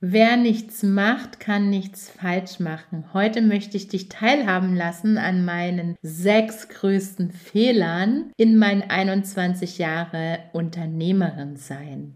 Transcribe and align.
Wer 0.00 0.36
nichts 0.36 0.84
macht, 0.84 1.40
kann 1.40 1.70
nichts 1.70 2.08
falsch 2.08 2.60
machen. 2.60 3.12
Heute 3.12 3.42
möchte 3.42 3.76
ich 3.76 3.88
dich 3.88 4.08
teilhaben 4.08 4.76
lassen 4.76 5.18
an 5.18 5.44
meinen 5.44 5.96
sechs 6.02 6.68
größten 6.68 7.32
Fehlern 7.32 8.30
in 8.36 8.56
meinen 8.56 8.82
21 8.82 9.78
Jahre 9.78 10.38
Unternehmerin 10.52 11.56
sein. 11.56 12.14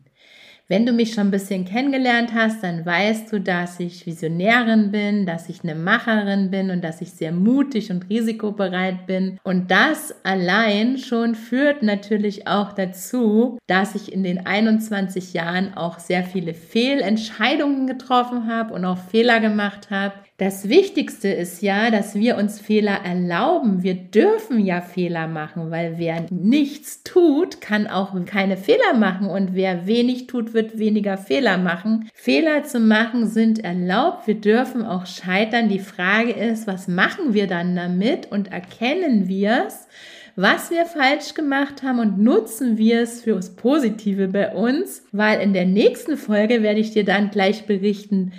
Wenn 0.73 0.87
du 0.87 0.95
mich 0.95 1.13
schon 1.13 1.27
ein 1.27 1.31
bisschen 1.31 1.67
kennengelernt 1.67 2.31
hast, 2.33 2.63
dann 2.63 2.87
weißt 2.87 3.31
du, 3.31 3.41
dass 3.41 3.79
ich 3.79 4.07
Visionärin 4.07 4.91
bin, 4.91 5.27
dass 5.27 5.51
ich 5.51 5.63
eine 5.63 5.75
Macherin 5.75 6.51
bin 6.51 6.71
und 6.71 6.83
dass 6.83 7.03
ich 7.03 7.13
sehr 7.13 7.31
mutig 7.31 7.91
und 7.91 8.09
risikobereit 8.09 9.07
bin. 9.07 9.39
Und 9.43 9.71
das 9.71 10.15
allein 10.25 10.97
schon 10.97 11.35
führt 11.35 11.83
natürlich 11.83 12.49
auch 12.49 12.73
dazu, 12.73 13.59
dass 13.67 13.95
ich 13.95 14.15
in 14.15 14.23
den 14.23 14.47
21 14.47 15.35
Jahren 15.35 15.75
auch 15.75 15.99
sehr 15.99 16.25
viele 16.25 16.55
Fehlentscheidungen 16.55 17.87
getroffen 17.87 18.47
habe 18.49 18.73
und 18.73 18.87
auch 18.87 18.97
Fehler 18.97 19.41
gemacht 19.41 19.91
habe, 19.91 20.15
das 20.39 20.69
Wichtigste 20.69 21.29
ist 21.29 21.63
ja, 21.63 21.91
dass 21.91 22.15
wir 22.15 22.37
uns 22.37 22.59
Fehler 22.59 23.05
erlauben. 23.05 23.83
Wir 23.83 23.95
dürfen 23.95 24.59
ja 24.59 24.81
Fehler 24.81 25.29
machen, 25.29 25.71
weil 25.71 25.99
wer 25.99 26.27
nichts 26.31 27.05
tut, 27.05 27.61
kann 27.61 27.87
auch 27.87 28.13
keine 28.25 28.57
Fehler 28.57 28.95
machen 28.95 29.29
und 29.29 29.55
wer 29.55 29.87
wenig 29.87 30.27
tut, 30.27 30.55
wird 30.55 30.79
weniger 30.79 31.19
Fehler 31.19 31.59
machen. 31.59 32.09
Fehler 32.15 32.65
zu 32.65 32.81
machen 32.81 33.29
sind 33.29 33.63
erlaubt. 33.63 34.27
Wir 34.27 34.35
dürfen 34.35 34.85
auch 34.85 35.07
scheitern. 35.07 35.69
Die 35.69 35.79
Frage 35.79 36.33
ist, 36.33 36.67
was 36.67 36.89
machen 36.89 37.35
wir 37.35 37.47
dann 37.47 37.77
damit 37.77 38.33
und 38.33 38.51
erkennen 38.51 39.29
wir 39.29 39.65
es? 39.67 39.87
was 40.35 40.71
wir 40.71 40.87
falsch 40.87 41.35
gemacht 41.35 41.83
haben 41.83 41.99
und 41.99 42.19
nutzen 42.19 42.79
wir 42.79 43.03
es 43.03 43.21
fürs 43.21 43.55
Positive 43.55 44.29
bei 44.29 44.55
uns, 44.55 45.05
weil 45.13 45.41
in 45.43 45.53
der 45.53 45.67
nächsten 45.67 46.17
Folge 46.17 46.63
werde 46.63 46.81
ich 46.81 46.93
dir 46.93 47.05
dann 47.05 47.31
gleich 47.31 47.67
berichten, 47.67 48.33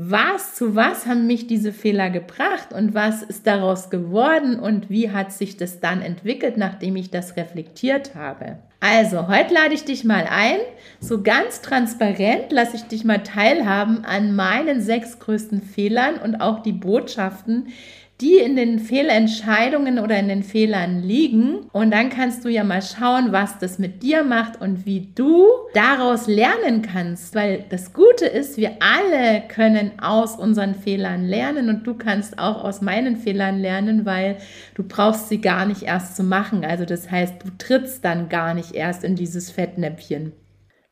was, 0.00 0.54
zu 0.54 0.74
was 0.74 1.06
haben 1.06 1.26
mich 1.26 1.46
diese 1.46 1.72
Fehler 1.72 2.10
gebracht 2.10 2.72
und 2.72 2.94
was 2.94 3.22
ist 3.22 3.46
daraus 3.46 3.90
geworden 3.90 4.58
und 4.58 4.90
wie 4.90 5.10
hat 5.10 5.32
sich 5.32 5.56
das 5.56 5.80
dann 5.80 6.02
entwickelt, 6.02 6.56
nachdem 6.56 6.96
ich 6.96 7.10
das 7.10 7.36
reflektiert 7.36 8.14
habe. 8.14 8.58
Also, 8.80 9.26
heute 9.26 9.54
lade 9.54 9.74
ich 9.74 9.84
dich 9.84 10.04
mal 10.04 10.26
ein, 10.30 10.58
so 11.00 11.22
ganz 11.22 11.62
transparent 11.62 12.52
lasse 12.52 12.76
ich 12.76 12.84
dich 12.84 13.04
mal 13.04 13.22
teilhaben 13.22 14.04
an 14.04 14.36
meinen 14.36 14.80
sechs 14.80 15.18
größten 15.18 15.62
Fehlern 15.62 16.16
und 16.16 16.40
auch 16.40 16.62
die 16.62 16.72
Botschaften, 16.72 17.68
die 18.20 18.38
in 18.38 18.56
den 18.56 18.80
Fehlentscheidungen 18.80 20.00
oder 20.00 20.18
in 20.18 20.28
den 20.28 20.42
Fehlern 20.42 21.02
liegen. 21.02 21.66
Und 21.72 21.92
dann 21.92 22.10
kannst 22.10 22.44
du 22.44 22.48
ja 22.48 22.64
mal 22.64 22.82
schauen, 22.82 23.30
was 23.30 23.58
das 23.58 23.78
mit 23.78 24.02
dir 24.02 24.24
macht 24.24 24.60
und 24.60 24.86
wie 24.86 25.08
du 25.14 25.46
daraus 25.72 26.26
lernen 26.26 26.82
kannst. 26.82 27.36
Weil 27.36 27.64
das 27.68 27.92
Gute 27.92 28.26
ist, 28.26 28.56
wir 28.56 28.72
alle 28.80 29.42
können 29.46 29.92
aus 30.00 30.36
unseren 30.36 30.74
Fehlern 30.74 31.24
lernen 31.24 31.68
und 31.68 31.86
du 31.86 31.94
kannst 31.94 32.38
auch 32.38 32.64
aus 32.64 32.80
meinen 32.80 33.16
Fehlern 33.16 33.60
lernen, 33.60 34.04
weil 34.04 34.38
du 34.74 34.82
brauchst 34.82 35.28
sie 35.28 35.40
gar 35.40 35.64
nicht 35.64 35.82
erst 35.82 36.16
zu 36.16 36.24
machen. 36.24 36.64
Also 36.64 36.84
das 36.84 37.10
heißt, 37.10 37.34
du 37.44 37.50
trittst 37.56 38.04
dann 38.04 38.28
gar 38.28 38.54
nicht 38.54 38.74
erst 38.74 39.04
in 39.04 39.14
dieses 39.14 39.52
Fettnäpfchen. 39.52 40.32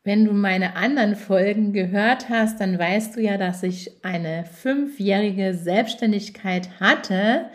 Wenn 0.07 0.23
du 0.23 0.31
meine 0.31 0.77
anderen 0.77 1.17
Folgen 1.17 1.73
gehört 1.73 2.29
hast, 2.29 2.61
dann 2.61 2.79
weißt 2.79 3.17
du 3.17 3.21
ja, 3.21 3.37
dass 3.37 3.61
ich 3.61 3.91
eine 4.05 4.45
fünfjährige 4.45 5.53
Selbstständigkeit 5.53 6.69
hatte 6.79 7.47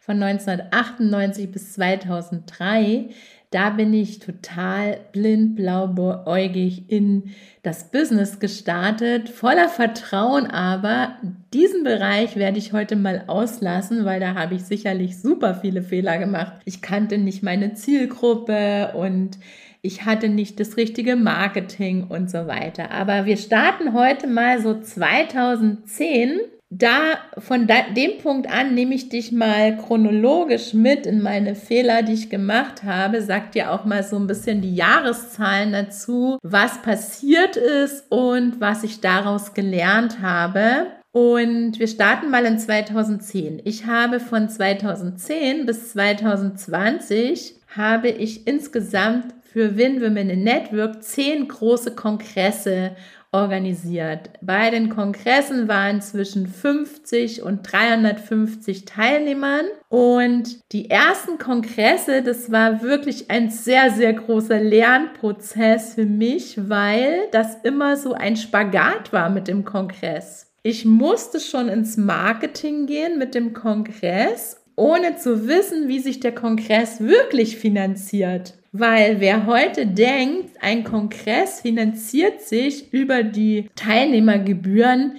von 0.00 0.20
1998 0.20 1.52
bis 1.52 1.74
2003. 1.74 3.10
Da 3.52 3.70
bin 3.70 3.94
ich 3.94 4.18
total 4.18 4.98
blind, 5.12 5.54
blauäugig 5.54 6.90
in 6.90 7.30
das 7.62 7.92
Business 7.92 8.40
gestartet, 8.40 9.28
voller 9.28 9.68
Vertrauen 9.68 10.48
aber. 10.48 11.16
Diesen 11.54 11.84
Bereich 11.84 12.34
werde 12.34 12.58
ich 12.58 12.72
heute 12.72 12.96
mal 12.96 13.22
auslassen, 13.28 14.04
weil 14.04 14.18
da 14.18 14.34
habe 14.34 14.56
ich 14.56 14.64
sicherlich 14.64 15.20
super 15.20 15.54
viele 15.54 15.82
Fehler 15.82 16.18
gemacht. 16.18 16.54
Ich 16.64 16.82
kannte 16.82 17.18
nicht 17.18 17.44
meine 17.44 17.74
Zielgruppe 17.74 18.94
und 18.96 19.38
ich 19.82 20.04
hatte 20.04 20.28
nicht 20.28 20.60
das 20.60 20.76
richtige 20.76 21.16
Marketing 21.16 22.04
und 22.08 22.30
so 22.30 22.46
weiter. 22.46 22.90
Aber 22.90 23.24
wir 23.24 23.36
starten 23.36 23.92
heute 23.92 24.26
mal 24.26 24.60
so 24.60 24.80
2010. 24.80 26.40
Da 26.72 27.18
von 27.36 27.66
da, 27.66 27.82
dem 27.96 28.18
Punkt 28.18 28.48
an 28.48 28.74
nehme 28.74 28.94
ich 28.94 29.08
dich 29.08 29.32
mal 29.32 29.76
chronologisch 29.76 30.72
mit 30.72 31.04
in 31.04 31.20
meine 31.20 31.56
Fehler, 31.56 32.02
die 32.02 32.12
ich 32.12 32.30
gemacht 32.30 32.84
habe. 32.84 33.22
Sagt 33.22 33.56
dir 33.56 33.72
auch 33.72 33.84
mal 33.84 34.04
so 34.04 34.16
ein 34.16 34.28
bisschen 34.28 34.60
die 34.60 34.76
Jahreszahlen 34.76 35.72
dazu, 35.72 36.38
was 36.42 36.80
passiert 36.82 37.56
ist 37.56 38.04
und 38.10 38.60
was 38.60 38.84
ich 38.84 39.00
daraus 39.00 39.54
gelernt 39.54 40.20
habe. 40.22 40.86
Und 41.12 41.80
wir 41.80 41.88
starten 41.88 42.30
mal 42.30 42.44
in 42.46 42.60
2010. 42.60 43.62
Ich 43.64 43.86
habe 43.86 44.20
von 44.20 44.48
2010 44.48 45.66
bis 45.66 45.90
2020 45.90 47.56
habe 47.76 48.08
ich 48.08 48.46
insgesamt 48.46 49.34
für 49.52 49.76
Win 49.76 50.00
Women 50.00 50.30
in 50.30 50.44
Network 50.44 51.02
zehn 51.02 51.48
große 51.48 51.94
Kongresse 51.94 52.92
organisiert. 53.32 54.30
Bei 54.40 54.70
den 54.70 54.88
Kongressen 54.88 55.68
waren 55.68 56.00
zwischen 56.02 56.46
50 56.48 57.42
und 57.42 57.62
350 57.62 58.84
Teilnehmern 58.84 59.66
und 59.88 60.58
die 60.72 60.90
ersten 60.90 61.38
Kongresse, 61.38 62.22
das 62.22 62.50
war 62.50 62.82
wirklich 62.82 63.30
ein 63.30 63.50
sehr, 63.50 63.90
sehr 63.90 64.12
großer 64.12 64.60
Lernprozess 64.60 65.94
für 65.94 66.06
mich, 66.06 66.68
weil 66.68 67.28
das 67.30 67.56
immer 67.62 67.96
so 67.96 68.14
ein 68.14 68.36
Spagat 68.36 69.12
war 69.12 69.30
mit 69.30 69.46
dem 69.46 69.64
Kongress. 69.64 70.50
Ich 70.62 70.84
musste 70.84 71.40
schon 71.40 71.68
ins 71.68 71.96
Marketing 71.96 72.86
gehen 72.86 73.18
mit 73.18 73.34
dem 73.34 73.54
Kongress, 73.54 74.60
ohne 74.76 75.16
zu 75.16 75.46
wissen, 75.46 75.88
wie 75.88 76.00
sich 76.00 76.20
der 76.20 76.34
Kongress 76.34 77.00
wirklich 77.00 77.56
finanziert. 77.56 78.54
Weil 78.72 79.20
wer 79.20 79.46
heute 79.46 79.86
denkt, 79.86 80.62
ein 80.62 80.84
Kongress 80.84 81.60
finanziert 81.60 82.42
sich 82.42 82.92
über 82.92 83.24
die 83.24 83.68
Teilnehmergebühren, 83.74 85.16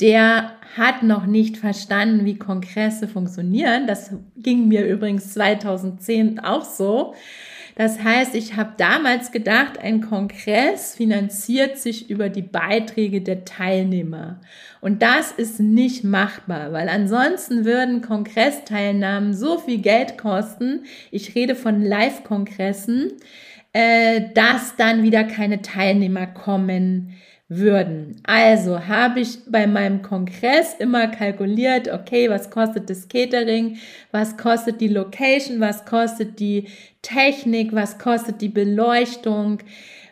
der 0.00 0.52
hat 0.76 1.02
noch 1.02 1.26
nicht 1.26 1.56
verstanden, 1.58 2.24
wie 2.24 2.38
Kongresse 2.38 3.06
funktionieren. 3.06 3.86
Das 3.86 4.10
ging 4.36 4.68
mir 4.68 4.86
übrigens 4.86 5.32
2010 5.34 6.40
auch 6.40 6.64
so. 6.64 7.14
Das 7.76 8.02
heißt, 8.02 8.34
ich 8.36 8.54
habe 8.56 8.74
damals 8.76 9.32
gedacht, 9.32 9.78
ein 9.78 10.00
Kongress 10.00 10.94
finanziert 10.94 11.76
sich 11.78 12.08
über 12.08 12.28
die 12.28 12.42
Beiträge 12.42 13.20
der 13.20 13.44
Teilnehmer. 13.44 14.40
Und 14.80 15.02
das 15.02 15.32
ist 15.32 15.58
nicht 15.58 16.04
machbar, 16.04 16.72
weil 16.72 16.88
ansonsten 16.88 17.64
würden 17.64 18.00
Kongressteilnahmen 18.00 19.34
so 19.34 19.58
viel 19.58 19.78
Geld 19.78 20.18
kosten. 20.18 20.84
Ich 21.10 21.34
rede 21.34 21.56
von 21.56 21.82
Live-Kongressen, 21.82 23.12
äh, 23.72 24.20
dass 24.34 24.76
dann 24.76 25.02
wieder 25.02 25.24
keine 25.24 25.60
Teilnehmer 25.60 26.28
kommen 26.28 27.14
würden. 27.48 28.16
Also 28.24 28.86
habe 28.86 29.20
ich 29.20 29.38
bei 29.46 29.66
meinem 29.66 30.02
Kongress 30.02 30.74
immer 30.78 31.08
kalkuliert, 31.08 31.92
okay, 31.92 32.30
was 32.30 32.50
kostet 32.50 32.88
das 32.88 33.08
Catering, 33.08 33.76
was 34.12 34.36
kostet 34.36 34.80
die 34.80 34.88
Location, 34.88 35.60
was 35.60 35.84
kostet 35.84 36.40
die 36.40 36.68
Technik, 37.02 37.74
was 37.74 37.98
kostet 37.98 38.40
die 38.40 38.48
Beleuchtung, 38.48 39.58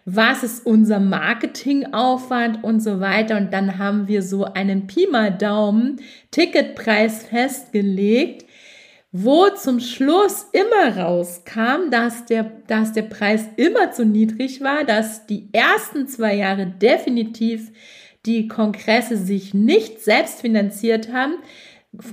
was 0.04 0.42
ist 0.42 0.66
unser 0.66 1.00
Marketingaufwand 1.00 2.62
und 2.64 2.80
so 2.80 3.00
weiter. 3.00 3.36
Und 3.36 3.52
dann 3.52 3.78
haben 3.78 4.08
wir 4.08 4.22
so 4.22 4.44
einen 4.44 4.86
Pi 4.86 5.06
mal 5.10 5.30
Daumen 5.30 6.00
Ticketpreis 6.32 7.24
festgelegt, 7.24 8.44
wo 9.12 9.50
zum 9.50 9.78
Schluss 9.78 10.46
immer 10.52 10.96
rauskam, 10.96 11.90
dass 11.90 12.24
der, 12.24 12.50
dass 12.66 12.92
der 12.92 13.02
Preis 13.02 13.44
immer 13.56 13.92
zu 13.92 14.06
niedrig 14.06 14.62
war, 14.62 14.84
dass 14.84 15.26
die 15.26 15.48
ersten 15.52 16.08
zwei 16.08 16.34
Jahre 16.34 16.66
definitiv 16.66 17.70
die 18.24 18.48
Kongresse 18.48 19.18
sich 19.18 19.52
nicht 19.52 20.00
selbst 20.00 20.40
finanziert 20.40 21.12
haben, 21.12 21.34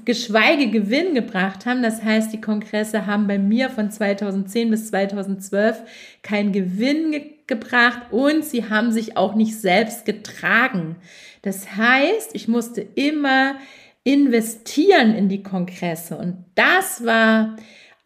geschweige 0.03 0.69
Gewinn 0.69 1.15
gebracht 1.15 1.65
haben. 1.65 1.81
Das 1.81 2.03
heißt, 2.03 2.33
die 2.33 2.41
Kongresse 2.41 3.05
haben 3.05 3.27
bei 3.27 3.39
mir 3.39 3.69
von 3.69 3.89
2010 3.89 4.69
bis 4.69 4.87
2012 4.87 5.81
keinen 6.21 6.51
Gewinn 6.51 7.15
gebracht 7.47 8.11
und 8.11 8.43
sie 8.43 8.69
haben 8.69 8.91
sich 8.91 9.15
auch 9.15 9.35
nicht 9.35 9.57
selbst 9.57 10.05
getragen. 10.05 10.97
Das 11.43 11.77
heißt, 11.77 12.31
ich 12.33 12.49
musste 12.49 12.81
immer 12.81 13.55
investieren 14.03 15.13
in 15.15 15.29
die 15.29 15.43
Kongresse 15.43 16.17
und 16.17 16.45
das 16.55 17.05
war 17.05 17.55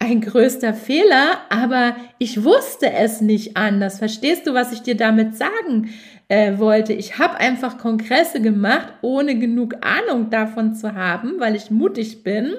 ein 0.04 0.20
größter 0.20 0.74
Fehler, 0.74 1.38
aber 1.48 1.96
ich 2.18 2.44
wusste 2.44 2.92
es 2.92 3.20
nicht 3.20 3.56
anders. 3.56 3.98
Verstehst 3.98 4.46
du, 4.46 4.54
was 4.54 4.72
ich 4.72 4.82
dir 4.82 4.96
damit 4.96 5.36
sagen 5.36 5.90
äh, 6.28 6.58
wollte? 6.58 6.92
Ich 6.92 7.18
habe 7.18 7.38
einfach 7.38 7.78
Kongresse 7.78 8.42
gemacht, 8.42 8.92
ohne 9.02 9.38
genug 9.38 9.76
Ahnung 9.80 10.30
davon 10.30 10.74
zu 10.74 10.94
haben, 10.94 11.34
weil 11.38 11.56
ich 11.56 11.70
mutig 11.70 12.22
bin. 12.22 12.54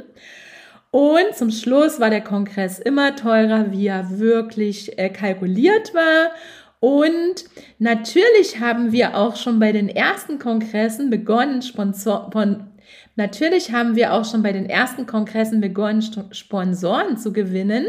Und 0.89 1.35
zum 1.35 1.51
Schluss 1.51 1.99
war 1.99 2.09
der 2.09 2.21
Kongress 2.21 2.79
immer 2.79 3.15
teurer, 3.15 3.71
wie 3.71 3.87
er 3.87 4.17
wirklich 4.17 4.97
äh, 4.97 5.09
kalkuliert 5.09 5.93
war. 5.93 6.31
Und 6.79 7.45
natürlich 7.79 8.59
haben 8.59 8.91
wir 8.91 9.17
auch 9.17 9.35
schon 9.35 9.59
bei 9.59 9.71
den 9.71 9.89
ersten 9.89 10.39
Kongressen 10.39 11.09
begonnen, 11.09 11.61
Sponsor 11.61 12.29
Natürlich 13.15 13.71
haben 13.71 13.95
wir 13.95 14.13
auch 14.13 14.25
schon 14.25 14.43
bei 14.43 14.51
den 14.51 14.69
ersten 14.69 15.05
Kongressen 15.05 15.61
begonnen, 15.61 16.03
Sponsoren 16.31 17.17
zu 17.17 17.31
gewinnen. 17.31 17.87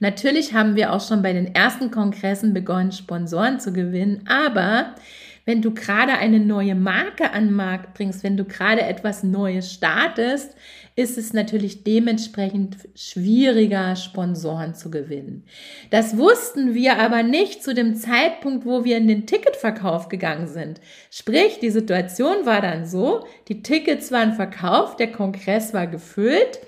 Natürlich 0.00 0.54
haben 0.54 0.74
wir 0.74 0.92
auch 0.92 1.06
schon 1.06 1.22
bei 1.22 1.32
den 1.32 1.54
ersten 1.54 1.92
Kongressen 1.92 2.52
begonnen, 2.52 2.90
Sponsoren 2.90 3.60
zu 3.60 3.72
gewinnen. 3.72 4.24
Aber 4.26 4.96
wenn 5.44 5.62
du 5.62 5.72
gerade 5.72 6.12
eine 6.12 6.40
neue 6.40 6.74
Marke 6.74 7.32
an 7.32 7.46
den 7.46 7.54
Markt 7.54 7.94
bringst, 7.94 8.22
wenn 8.22 8.36
du 8.36 8.44
gerade 8.44 8.82
etwas 8.82 9.22
Neues 9.22 9.72
startest, 9.72 10.54
ist 10.94 11.16
es 11.16 11.32
natürlich 11.32 11.84
dementsprechend 11.84 12.76
schwieriger, 12.94 13.96
Sponsoren 13.96 14.74
zu 14.74 14.90
gewinnen. 14.90 15.44
Das 15.90 16.16
wussten 16.18 16.74
wir 16.74 16.98
aber 16.98 17.22
nicht 17.22 17.62
zu 17.62 17.74
dem 17.74 17.96
Zeitpunkt, 17.96 18.66
wo 18.66 18.84
wir 18.84 18.98
in 18.98 19.08
den 19.08 19.26
Ticketverkauf 19.26 20.08
gegangen 20.08 20.46
sind. 20.46 20.80
Sprich, 21.10 21.58
die 21.60 21.70
Situation 21.70 22.44
war 22.44 22.60
dann 22.60 22.86
so, 22.86 23.24
die 23.48 23.62
Tickets 23.62 24.12
waren 24.12 24.34
verkauft, 24.34 25.00
der 25.00 25.10
Kongress 25.10 25.72
war 25.72 25.86
gefüllt, 25.86 26.60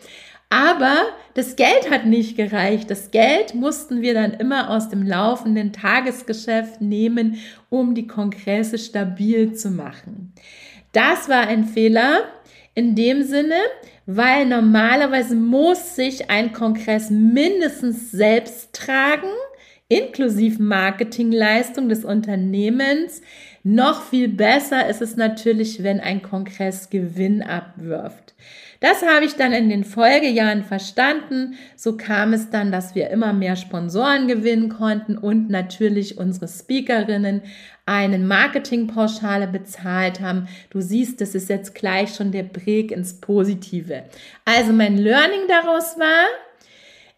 aber 0.54 1.08
das 1.34 1.56
Geld 1.56 1.90
hat 1.90 2.06
nicht 2.06 2.36
gereicht. 2.36 2.88
Das 2.88 3.10
Geld 3.10 3.56
mussten 3.56 4.02
wir 4.02 4.14
dann 4.14 4.34
immer 4.34 4.70
aus 4.70 4.88
dem 4.88 5.02
laufenden 5.02 5.72
Tagesgeschäft 5.72 6.80
nehmen, 6.80 7.38
um 7.70 7.96
die 7.96 8.06
Kongresse 8.06 8.78
stabil 8.78 9.54
zu 9.54 9.70
machen. 9.70 10.32
Das 10.92 11.28
war 11.28 11.48
ein 11.48 11.64
Fehler 11.64 12.20
in 12.76 12.94
dem 12.94 13.24
Sinne, 13.24 13.56
weil 14.06 14.46
normalerweise 14.46 15.34
muss 15.34 15.96
sich 15.96 16.30
ein 16.30 16.52
Kongress 16.52 17.10
mindestens 17.10 18.12
selbst 18.12 18.72
tragen, 18.74 19.32
inklusive 19.88 20.62
Marketingleistung 20.62 21.88
des 21.88 22.04
Unternehmens. 22.04 23.22
Noch 23.64 24.04
viel 24.04 24.28
besser 24.28 24.88
ist 24.88 25.02
es 25.02 25.16
natürlich, 25.16 25.82
wenn 25.82 25.98
ein 25.98 26.22
Kongress 26.22 26.90
Gewinn 26.90 27.42
abwirft. 27.42 28.34
Das 28.84 29.00
habe 29.00 29.25
ich 29.25 29.34
dann 29.36 29.54
in 29.54 29.70
den 29.70 29.82
Folgejahren 29.82 30.62
verstanden. 30.62 31.56
So 31.75 31.96
kam 31.96 32.34
es 32.34 32.50
dann, 32.50 32.70
dass 32.70 32.94
wir 32.94 33.08
immer 33.08 33.32
mehr 33.32 33.56
Sponsoren 33.56 34.28
gewinnen 34.28 34.69
konnten 34.69 35.16
und 35.16 35.48
natürlich 35.48 36.19
unsere 36.19 36.48
Speakerinnen 36.48 37.40
einen 37.86 38.28
Marketingpauschale 38.28 39.46
bezahlt 39.46 40.20
haben. 40.20 40.48
Du 40.69 40.82
siehst, 40.82 41.22
das 41.22 41.34
ist 41.34 41.48
jetzt 41.48 41.75
gleich 41.75 42.14
schon 42.14 42.31
der 42.31 42.42
Break 42.42 42.90
ins 42.90 43.22
Positive. 43.22 44.02
Also 44.44 44.75
mein 44.75 44.98
Learning 44.98 45.48
daraus 45.48 45.98
war, 45.98 46.26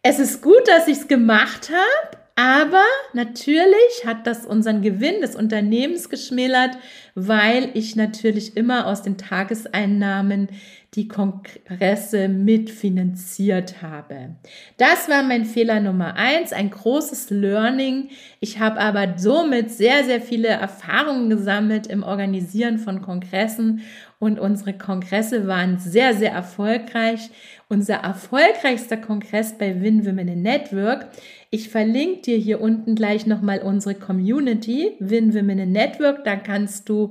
es 0.03 0.21
ist 0.21 0.43
gut, 0.43 0.69
dass 0.69 0.87
ich 0.87 0.99
es 0.99 1.09
gemacht 1.09 1.71
habe, 1.71 2.19
aber 2.37 2.85
natürlich 3.15 4.05
hat 4.05 4.27
das 4.27 4.45
unseren 4.45 4.83
Gewinn 4.83 5.23
des 5.23 5.35
Unternehmens 5.35 6.11
geschmälert, 6.11 6.77
weil 7.15 7.71
ich 7.73 7.97
natürlich 7.97 8.59
immer 8.59 8.87
aus 8.87 9.03
den 9.03 9.17
Tageseinnahmen 9.17 10.49
die 10.97 11.09
Kongresse 11.09 12.29
mitfinanziert 12.29 13.83
habe. 13.83 14.37
Das 14.79 15.09
war 15.09 15.23
mein 15.23 15.45
Fehler 15.45 15.81
Nummer 15.81 16.17
eins, 16.17 16.53
ein 16.53 16.71
großes 16.71 17.31
Learning. 17.31 18.09
Ich 18.41 18.61
habe 18.61 18.81
aber 18.81 19.15
somit 19.17 19.71
sehr, 19.71 20.05
sehr 20.05 20.23
viele 20.23 20.49
Erfahrungen 20.49 21.29
gesammelt 21.29 21.87
im 21.87 22.03
Organisieren 22.03 22.79
von 22.79 23.03
Kongressen 23.03 23.83
und 24.19 24.41
unsere 24.41 24.73
Kongresse 24.73 25.47
waren 25.47 25.79
sehr, 25.79 26.15
sehr 26.15 26.33
erfolgreich. 26.33 27.31
Unser 27.69 27.97
erfolgreichster 27.97 28.97
Kongress 28.97 29.59
bei 29.59 29.83
Win 29.83 30.07
Women 30.07 30.29
in 30.29 30.43
Network. 30.43 31.09
Ich 31.51 31.69
verlinke 31.69 32.23
dir 32.23 32.39
hier 32.39 32.63
unten 32.63 32.95
gleich 32.95 33.27
nochmal 33.27 33.59
unsere 33.59 33.95
Community, 33.95 34.93
Win 35.01 35.35
Women 35.35 35.59
in 35.59 35.73
Network. 35.73 36.25
Da 36.25 36.37
kannst 36.37 36.89
du 36.89 37.11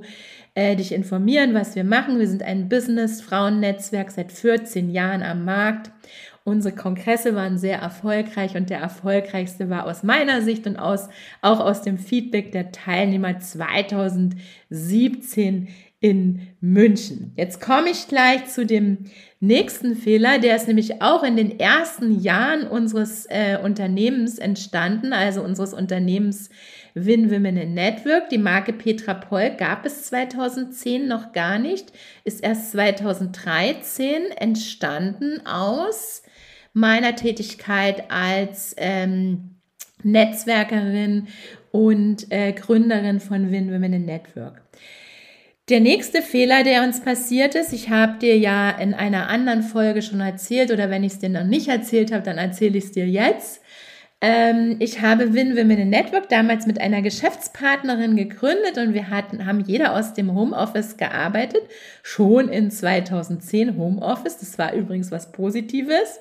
äh, 0.54 0.74
dich 0.74 0.90
informieren, 0.90 1.54
was 1.54 1.76
wir 1.76 1.84
machen. 1.84 2.18
Wir 2.18 2.26
sind 2.26 2.42
ein 2.42 2.68
Business-Frauennetzwerk 2.68 4.10
seit 4.10 4.32
14 4.32 4.90
Jahren 4.90 5.22
am 5.22 5.44
Markt. 5.44 5.92
Unsere 6.42 6.74
Kongresse 6.74 7.34
waren 7.34 7.58
sehr 7.58 7.78
erfolgreich 7.78 8.56
und 8.56 8.70
der 8.70 8.78
erfolgreichste 8.78 9.68
war 9.68 9.84
aus 9.84 10.04
meiner 10.04 10.42
Sicht 10.42 10.68
und 10.68 10.76
aus, 10.76 11.08
auch 11.42 11.58
aus 11.58 11.82
dem 11.82 11.98
Feedback 11.98 12.52
der 12.52 12.70
Teilnehmer 12.70 13.40
2017 13.40 15.66
in 16.00 16.40
München. 16.60 17.32
Jetzt 17.36 17.60
komme 17.60 17.90
ich 17.90 18.06
gleich 18.06 18.46
zu 18.46 18.66
dem 18.66 19.06
nächsten 19.40 19.96
Fehler, 19.96 20.38
der 20.38 20.56
ist 20.56 20.68
nämlich 20.68 21.02
auch 21.02 21.22
in 21.22 21.36
den 21.36 21.58
ersten 21.58 22.20
Jahren 22.20 22.66
unseres 22.66 23.26
äh, 23.26 23.58
Unternehmens 23.62 24.38
entstanden, 24.38 25.12
also 25.12 25.42
unseres 25.42 25.72
Unternehmens 25.72 26.50
Win 26.94 27.30
Women 27.30 27.56
in 27.56 27.74
Network. 27.74 28.28
Die 28.30 28.38
Marke 28.38 28.72
Petra 28.72 29.14
Poll 29.14 29.50
gab 29.56 29.84
es 29.84 30.04
2010 30.04 31.06
noch 31.06 31.32
gar 31.32 31.58
nicht, 31.58 31.92
ist 32.24 32.42
erst 32.42 32.72
2013 32.72 34.30
entstanden 34.36 35.46
aus 35.46 36.22
meiner 36.72 37.16
Tätigkeit 37.16 38.10
als 38.10 38.74
ähm, 38.78 39.56
Netzwerkerin 40.02 41.28
und 41.72 42.30
äh, 42.30 42.52
Gründerin 42.52 43.20
von 43.20 43.50
Win 43.50 43.72
Women 43.72 43.94
in 43.94 44.04
Network. 44.04 44.62
Der 45.68 45.80
nächste 45.80 46.22
Fehler, 46.22 46.62
der 46.62 46.84
uns 46.84 47.00
passiert 47.00 47.56
ist, 47.56 47.72
ich 47.72 47.90
habe 47.90 48.20
dir 48.20 48.38
ja 48.38 48.70
in 48.70 48.94
einer 48.94 49.28
anderen 49.28 49.64
Folge 49.64 50.00
schon 50.00 50.20
erzählt 50.20 50.70
oder 50.70 50.90
wenn 50.90 51.02
ich 51.02 51.14
es 51.14 51.18
dir 51.18 51.28
noch 51.28 51.42
nicht 51.42 51.66
erzählt 51.66 52.12
habe, 52.12 52.22
dann 52.22 52.38
erzähle 52.38 52.78
ich 52.78 52.84
es 52.84 52.92
dir 52.92 53.08
jetzt. 53.08 53.60
Ähm, 54.20 54.76
ich 54.78 55.00
habe 55.00 55.34
Win 55.34 55.56
Women 55.56 55.90
Network 55.90 56.28
damals 56.28 56.68
mit 56.68 56.80
einer 56.80 57.02
Geschäftspartnerin 57.02 58.14
gegründet 58.14 58.78
und 58.78 58.94
wir 58.94 59.10
hatten, 59.10 59.44
haben 59.44 59.58
jeder 59.58 59.96
aus 59.96 60.14
dem 60.14 60.32
Homeoffice 60.36 60.98
gearbeitet, 60.98 61.62
schon 62.04 62.48
in 62.48 62.70
2010 62.70 63.76
Homeoffice. 63.76 64.38
Das 64.38 64.58
war 64.58 64.72
übrigens 64.72 65.10
was 65.10 65.32
Positives. 65.32 66.20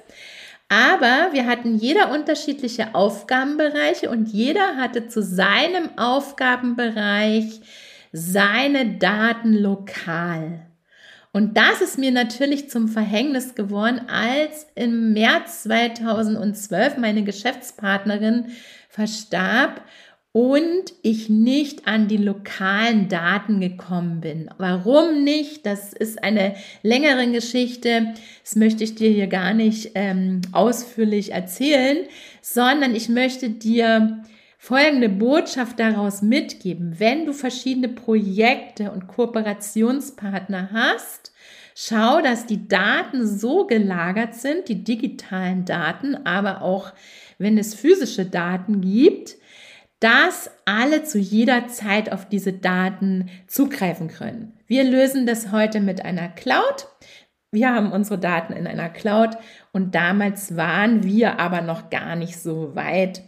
Aber 0.70 1.30
wir 1.34 1.46
hatten 1.46 1.76
jeder 1.76 2.12
unterschiedliche 2.12 2.96
Aufgabenbereiche 2.96 4.10
und 4.10 4.28
jeder 4.28 4.78
hatte 4.78 5.08
zu 5.08 5.22
seinem 5.22 5.96
Aufgabenbereich 5.98 7.62
seine 8.18 8.98
Daten 8.98 9.54
lokal. 9.54 10.68
Und 11.34 11.58
das 11.58 11.82
ist 11.82 12.00
mir 12.00 12.12
natürlich 12.12 12.70
zum 12.70 12.88
Verhängnis 12.88 13.56
geworden, 13.56 14.08
als 14.08 14.68
im 14.74 15.12
März 15.12 15.64
2012 15.64 16.98
meine 16.98 17.26
Geschäftspartnerin 17.26 18.46
verstarb 18.88 19.82
und 20.32 20.94
ich 21.02 21.28
nicht 21.28 21.90
an 21.90 22.08
die 22.08 22.16
lokalen 22.16 23.10
Daten 23.10 23.60
gekommen 23.60 24.22
bin. 24.22 24.50
Warum 24.58 25.26
nicht? 25.26 25.66
Das 25.66 25.92
ist 25.92 26.24
eine 26.24 26.56
längere 26.84 27.30
Geschichte. 27.30 28.14
Das 28.44 28.56
möchte 28.56 28.86
ich 28.86 28.96
dir 28.96 29.10
hier 29.10 29.28
gar 29.28 29.54
nicht 29.54 29.92
ähm, 29.96 30.40
ausführlich 30.54 31.34
erzählen, 31.34 31.98
sondern 32.42 32.96
ich 32.96 33.10
möchte 33.10 33.50
dir 33.50 34.24
folgende 34.66 35.10
Botschaft 35.10 35.80
daraus 35.80 36.24
mitgeben. 36.24 36.96
Wenn 36.98 37.28
du 37.28 37.34
verschiedene 37.34 37.88
Projekte 37.88 38.90
und 38.90 39.06
Kooperationspartner 39.06 40.70
hast, 40.74 41.34
schau, 41.76 42.20
dass 42.20 42.48
die 42.48 42.68
Daten 42.68 43.28
so 43.28 43.68
gelagert 43.68 44.34
sind, 44.34 44.68
die 44.68 44.84
digitalen 44.84 45.66
Daten, 45.66 46.16
aber 46.26 46.64
auch 46.64 46.94
wenn 47.38 47.60
es 47.60 47.76
physische 47.76 48.26
Daten 48.26 48.82
gibt, 48.82 49.36
dass 50.00 50.50
alle 50.66 51.04
zu 51.04 51.20
jeder 51.20 51.68
Zeit 51.68 52.12
auf 52.12 52.28
diese 52.28 52.54
Daten 52.54 53.30
zugreifen 53.46 54.08
können. 54.08 54.58
Wir 54.66 54.84
lösen 54.84 55.28
das 55.28 55.52
heute 55.52 55.80
mit 55.80 56.04
einer 56.04 56.30
Cloud. 56.30 56.88
Wir 57.52 57.72
haben 57.72 57.92
unsere 57.92 58.18
Daten 58.18 58.54
in 58.54 58.66
einer 58.66 58.90
Cloud 58.90 59.38
und 59.74 59.94
damals 59.94 60.58
waren 60.58 61.04
wir 61.04 61.40
aber 61.40 61.62
noch 61.62 61.92
gar 61.92 62.16
nicht 62.16 62.40
so 62.42 62.76
weit 62.76 63.22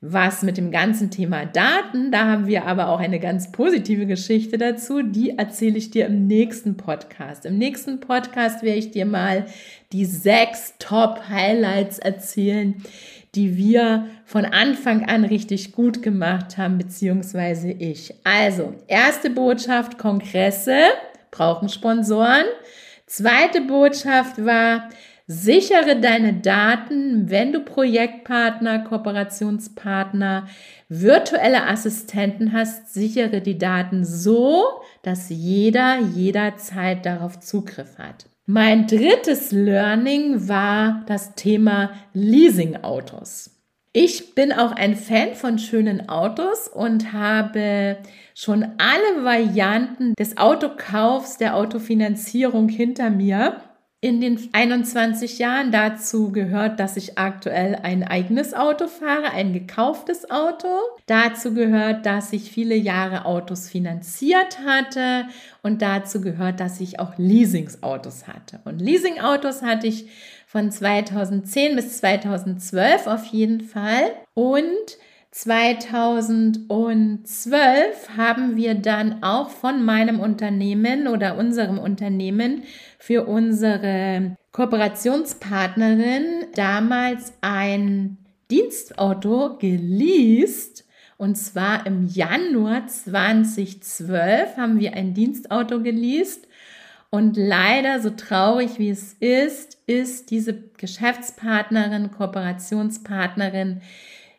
was 0.00 0.42
mit 0.42 0.56
dem 0.56 0.70
ganzen 0.70 1.10
Thema 1.10 1.44
Daten, 1.44 2.12
da 2.12 2.26
haben 2.26 2.46
wir 2.46 2.66
aber 2.66 2.88
auch 2.88 3.00
eine 3.00 3.18
ganz 3.18 3.50
positive 3.50 4.06
Geschichte 4.06 4.56
dazu, 4.56 5.02
die 5.02 5.36
erzähle 5.36 5.76
ich 5.76 5.90
dir 5.90 6.06
im 6.06 6.28
nächsten 6.28 6.76
Podcast. 6.76 7.44
Im 7.44 7.58
nächsten 7.58 7.98
Podcast 7.98 8.62
werde 8.62 8.78
ich 8.78 8.92
dir 8.92 9.06
mal 9.06 9.46
die 9.92 10.04
sechs 10.04 10.74
Top-Highlights 10.78 11.98
erzählen, 11.98 12.80
die 13.34 13.56
wir 13.56 14.06
von 14.24 14.44
Anfang 14.44 15.08
an 15.08 15.24
richtig 15.24 15.72
gut 15.72 16.00
gemacht 16.00 16.58
haben, 16.58 16.78
beziehungsweise 16.78 17.70
ich. 17.70 18.14
Also, 18.22 18.74
erste 18.86 19.30
Botschaft, 19.30 19.98
Kongresse 19.98 20.78
brauchen 21.32 21.68
Sponsoren. 21.68 22.44
Zweite 23.06 23.62
Botschaft 23.62 24.44
war, 24.44 24.90
sichere 25.30 26.00
deine 26.00 26.32
Daten, 26.32 27.28
wenn 27.30 27.52
du 27.52 27.60
Projektpartner, 27.60 28.80
Kooperationspartner, 28.80 30.48
virtuelle 30.88 31.66
Assistenten 31.66 32.54
hast, 32.54 32.94
sichere 32.94 33.42
die 33.42 33.58
Daten 33.58 34.06
so, 34.06 34.64
dass 35.02 35.28
jeder 35.28 35.98
jederzeit 36.00 37.04
darauf 37.04 37.40
Zugriff 37.40 37.98
hat. 37.98 38.24
Mein 38.46 38.86
drittes 38.86 39.52
Learning 39.52 40.48
war 40.48 41.04
das 41.06 41.34
Thema 41.34 41.90
Leasing-Autos. 42.14 43.50
Ich 43.92 44.34
bin 44.34 44.52
auch 44.52 44.72
ein 44.72 44.96
Fan 44.96 45.34
von 45.34 45.58
schönen 45.58 46.08
Autos 46.08 46.68
und 46.68 47.12
habe 47.12 47.98
schon 48.34 48.62
alle 48.78 49.24
Varianten 49.24 50.14
des 50.18 50.38
Autokaufs, 50.38 51.36
der 51.36 51.56
Autofinanzierung 51.56 52.70
hinter 52.70 53.10
mir 53.10 53.60
in 54.00 54.20
den 54.20 54.38
21 54.52 55.40
Jahren 55.40 55.72
dazu 55.72 56.30
gehört, 56.30 56.78
dass 56.78 56.96
ich 56.96 57.18
aktuell 57.18 57.80
ein 57.82 58.04
eigenes 58.04 58.54
Auto 58.54 58.86
fahre, 58.86 59.32
ein 59.32 59.52
gekauftes 59.52 60.30
Auto. 60.30 60.68
Dazu 61.06 61.52
gehört, 61.52 62.06
dass 62.06 62.32
ich 62.32 62.52
viele 62.52 62.76
Jahre 62.76 63.24
Autos 63.24 63.68
finanziert 63.68 64.60
hatte 64.64 65.26
und 65.64 65.82
dazu 65.82 66.20
gehört, 66.20 66.60
dass 66.60 66.80
ich 66.80 67.00
auch 67.00 67.18
Leasingsautos 67.18 68.28
hatte. 68.28 68.60
Und 68.64 68.80
Leasingautos 68.80 69.62
hatte 69.62 69.88
ich 69.88 70.08
von 70.46 70.70
2010 70.70 71.74
bis 71.74 71.98
2012 71.98 73.08
auf 73.08 73.24
jeden 73.24 73.62
Fall. 73.62 74.12
Und 74.34 74.96
2012 75.30 78.16
haben 78.16 78.56
wir 78.56 78.74
dann 78.74 79.22
auch 79.22 79.50
von 79.50 79.84
meinem 79.84 80.20
Unternehmen 80.20 81.06
oder 81.06 81.36
unserem 81.36 81.78
Unternehmen 81.78 82.62
für 83.08 83.24
unsere 83.24 84.36
Kooperationspartnerin 84.52 86.44
damals 86.54 87.32
ein 87.40 88.18
Dienstauto 88.50 89.56
geleast. 89.56 90.84
Und 91.16 91.36
zwar 91.36 91.86
im 91.86 92.06
Januar 92.06 92.86
2012 92.86 94.58
haben 94.58 94.78
wir 94.78 94.92
ein 94.92 95.14
Dienstauto 95.14 95.80
geleast. 95.80 96.46
Und 97.08 97.38
leider, 97.38 97.98
so 98.00 98.10
traurig 98.10 98.78
wie 98.78 98.90
es 98.90 99.14
ist, 99.14 99.78
ist 99.86 100.30
diese 100.30 100.52
Geschäftspartnerin, 100.76 102.10
Kooperationspartnerin 102.10 103.80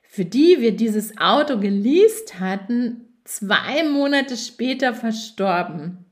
für 0.04 0.26
die 0.26 0.58
wir 0.60 0.76
dieses 0.76 1.18
Auto 1.18 1.60
geleast 1.60 2.40
hatten, 2.40 3.08
zwei 3.24 3.84
Monate 3.84 4.38
später 4.38 4.94
verstorben. 4.94 6.06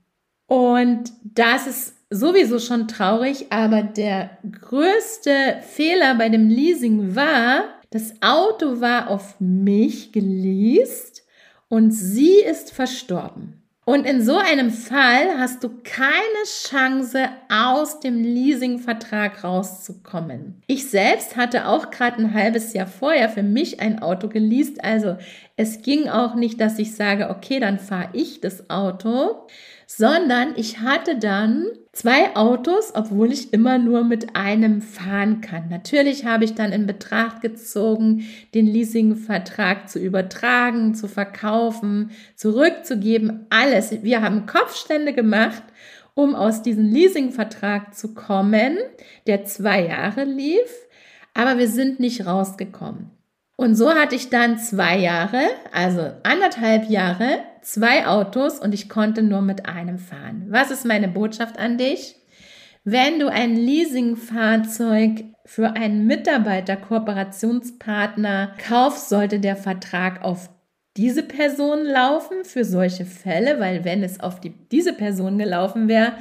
Und 0.47 1.13
das 1.23 1.67
ist 1.67 1.96
sowieso 2.09 2.59
schon 2.59 2.87
traurig, 2.87 3.47
aber 3.51 3.83
der 3.83 4.37
größte 4.49 5.57
Fehler 5.61 6.15
bei 6.15 6.29
dem 6.29 6.49
Leasing 6.49 7.15
war, 7.15 7.65
das 7.89 8.13
Auto 8.21 8.81
war 8.81 9.09
auf 9.09 9.39
mich 9.39 10.11
geleast 10.11 11.23
und 11.69 11.91
sie 11.91 12.39
ist 12.39 12.71
verstorben. 12.71 13.61
Und 13.85 14.05
in 14.05 14.21
so 14.21 14.35
einem 14.35 14.69
Fall 14.69 15.37
hast 15.37 15.63
du 15.63 15.69
keine 15.81 16.43
Chance, 16.43 17.29
aus 17.49 18.01
dem 18.01 18.21
Leasingvertrag 18.21 19.45
rauszukommen. 19.45 20.61
Ich 20.67 20.89
selbst 20.89 21.37
hatte 21.37 21.69
auch 21.69 21.89
gerade 21.89 22.17
ein 22.17 22.33
halbes 22.33 22.73
Jahr 22.73 22.87
vorher 22.87 23.29
für 23.29 23.43
mich 23.43 23.79
ein 23.79 24.01
Auto 24.01 24.27
geleast. 24.27 24.83
Also 24.83 25.15
es 25.55 25.83
ging 25.83 26.09
auch 26.09 26.35
nicht, 26.35 26.59
dass 26.59 26.79
ich 26.79 26.95
sage, 26.97 27.29
okay, 27.29 27.61
dann 27.61 27.79
fahre 27.79 28.09
ich 28.11 28.41
das 28.41 28.69
Auto, 28.69 29.47
sondern 29.85 30.53
ich 30.57 30.81
hatte 30.81 31.17
dann 31.17 31.67
zwei 31.97 32.35
Autos, 32.35 32.91
obwohl 32.93 33.31
ich 33.31 33.53
immer 33.53 33.79
nur 33.79 34.03
mit 34.03 34.35
einem 34.35 34.83
fahren 34.83 35.41
kann. 35.41 35.67
Natürlich 35.69 36.25
habe 36.25 36.43
ich 36.43 36.53
dann 36.53 36.71
in 36.71 36.85
Betracht 36.85 37.41
gezogen, 37.41 38.23
den 38.53 38.67
Leasingvertrag 38.67 39.89
zu 39.89 39.97
übertragen, 39.97 40.93
zu 40.93 41.07
verkaufen, 41.07 42.11
zurückzugeben, 42.35 43.47
alles. 43.49 44.03
Wir 44.03 44.21
haben 44.21 44.45
Kopfstände 44.45 45.13
gemacht, 45.13 45.63
um 46.13 46.35
aus 46.35 46.61
diesem 46.61 46.85
Leasingvertrag 46.85 47.95
zu 47.95 48.13
kommen, 48.13 48.77
der 49.25 49.45
zwei 49.45 49.87
Jahre 49.87 50.23
lief, 50.23 50.69
aber 51.33 51.57
wir 51.57 51.67
sind 51.67 51.99
nicht 51.99 52.27
rausgekommen. 52.27 53.09
Und 53.55 53.73
so 53.73 53.95
hatte 53.95 54.13
ich 54.13 54.29
dann 54.29 54.59
zwei 54.59 54.99
Jahre, 54.99 55.41
also 55.73 56.11
anderthalb 56.21 56.91
Jahre, 56.91 57.39
zwei 57.67 58.07
Autos 58.07 58.59
und 58.59 58.73
ich 58.73 58.87
konnte 58.87 59.21
nur 59.21 59.41
mit 59.41 59.65
einem 59.65 59.99
fahren. 59.99 60.45
Was 60.47 60.71
ist 60.71 60.85
meine 60.85 61.09
Botschaft 61.09 61.59
an 61.59 61.77
dich? 61.77 62.15
Wenn 62.85 63.19
du 63.19 63.27
ein 63.27 63.57
Leasingfahrzeug 63.57 65.25
für 65.43 65.75
einen 65.75 66.07
Mitarbeiter-Kooperationspartner 66.07 68.53
kaufst, 68.65 69.09
sollte 69.09 69.41
der 69.41 69.57
Vertrag 69.57 70.23
auf 70.23 70.49
diese 70.95 71.23
Person 71.23 71.83
laufen 71.83 72.45
für 72.45 72.63
solche 72.63 73.03
Fälle, 73.05 73.59
weil 73.59 73.83
wenn 73.83 74.01
es 74.01 74.21
auf 74.21 74.39
die, 74.39 74.53
diese 74.71 74.93
Person 74.93 75.37
gelaufen 75.37 75.89
wäre, 75.89 76.13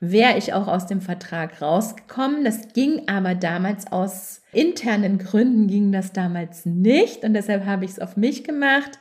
wäre 0.00 0.36
ich 0.36 0.52
auch 0.52 0.66
aus 0.66 0.86
dem 0.86 1.00
Vertrag 1.00 1.62
rausgekommen. 1.62 2.42
Das 2.44 2.72
ging 2.72 3.02
aber 3.06 3.36
damals 3.36 3.92
aus 3.92 4.42
internen 4.52 5.18
Gründen 5.18 5.68
ging 5.68 5.92
das 5.92 6.12
damals 6.12 6.66
nicht 6.66 7.22
und 7.22 7.34
deshalb 7.34 7.66
habe 7.66 7.84
ich 7.84 7.92
es 7.92 8.00
auf 8.00 8.16
mich 8.16 8.42
gemacht. 8.42 8.98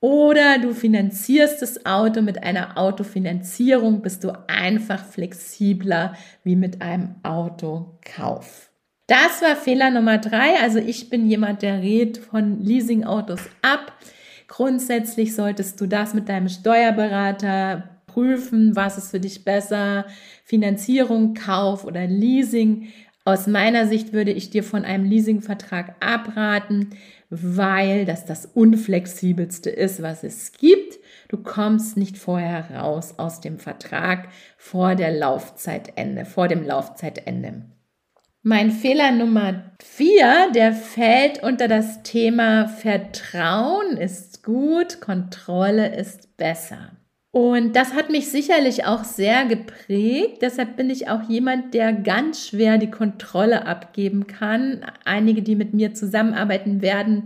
Oder 0.00 0.58
du 0.58 0.74
finanzierst 0.74 1.62
das 1.62 1.86
Auto 1.86 2.20
mit 2.20 2.42
einer 2.42 2.76
Autofinanzierung, 2.76 4.02
bist 4.02 4.24
du 4.24 4.32
einfach 4.46 5.04
flexibler 5.04 6.14
wie 6.44 6.56
mit 6.56 6.82
einem 6.82 7.16
Autokauf. 7.22 8.70
Das 9.06 9.40
war 9.40 9.56
Fehler 9.56 9.90
Nummer 9.90 10.18
drei. 10.18 10.60
Also 10.60 10.78
ich 10.78 11.08
bin 11.08 11.26
jemand, 11.28 11.62
der 11.62 11.80
redet 11.80 12.18
von 12.18 12.60
Leasingautos 12.62 13.40
ab. 13.62 13.92
Grundsätzlich 14.48 15.34
solltest 15.34 15.80
du 15.80 15.86
das 15.86 16.12
mit 16.12 16.28
deinem 16.28 16.48
Steuerberater 16.48 18.00
prüfen, 18.06 18.74
was 18.74 18.98
ist 18.98 19.10
für 19.10 19.20
dich 19.20 19.44
besser, 19.44 20.06
Finanzierung, 20.44 21.34
Kauf 21.34 21.84
oder 21.84 22.06
Leasing. 22.06 22.88
Aus 23.24 23.46
meiner 23.46 23.86
Sicht 23.86 24.12
würde 24.12 24.32
ich 24.32 24.50
dir 24.50 24.62
von 24.62 24.84
einem 24.84 25.04
Leasingvertrag 25.04 25.96
abraten, 26.00 26.90
weil 27.30 28.04
das 28.04 28.24
das 28.24 28.46
unflexibelste 28.46 29.70
ist, 29.70 30.02
was 30.02 30.22
es 30.24 30.52
gibt. 30.52 30.98
Du 31.28 31.38
kommst 31.38 31.96
nicht 31.96 32.18
vorher 32.18 32.70
raus 32.70 33.14
aus 33.18 33.40
dem 33.40 33.58
Vertrag 33.58 34.28
vor 34.56 34.94
der 34.94 35.12
Laufzeitende, 35.12 36.24
vor 36.24 36.48
dem 36.48 36.64
Laufzeitende. 36.64 37.62
Mein 38.42 38.70
Fehler 38.70 39.10
Nummer 39.10 39.72
vier, 39.82 40.52
der 40.54 40.72
fällt 40.72 41.42
unter 41.42 41.66
das 41.66 42.04
Thema 42.04 42.68
Vertrauen 42.68 43.96
ist 43.96 44.44
gut, 44.44 45.00
Kontrolle 45.00 45.96
ist 45.96 46.36
besser. 46.36 46.92
Und 47.36 47.76
das 47.76 47.92
hat 47.92 48.08
mich 48.08 48.30
sicherlich 48.30 48.86
auch 48.86 49.04
sehr 49.04 49.44
geprägt. 49.44 50.38
Deshalb 50.40 50.74
bin 50.78 50.88
ich 50.88 51.10
auch 51.10 51.28
jemand, 51.28 51.74
der 51.74 51.92
ganz 51.92 52.48
schwer 52.48 52.78
die 52.78 52.90
Kontrolle 52.90 53.66
abgeben 53.66 54.26
kann. 54.26 54.80
Einige, 55.04 55.42
die 55.42 55.54
mit 55.54 55.74
mir 55.74 55.92
zusammenarbeiten 55.92 56.80
werden, 56.80 57.24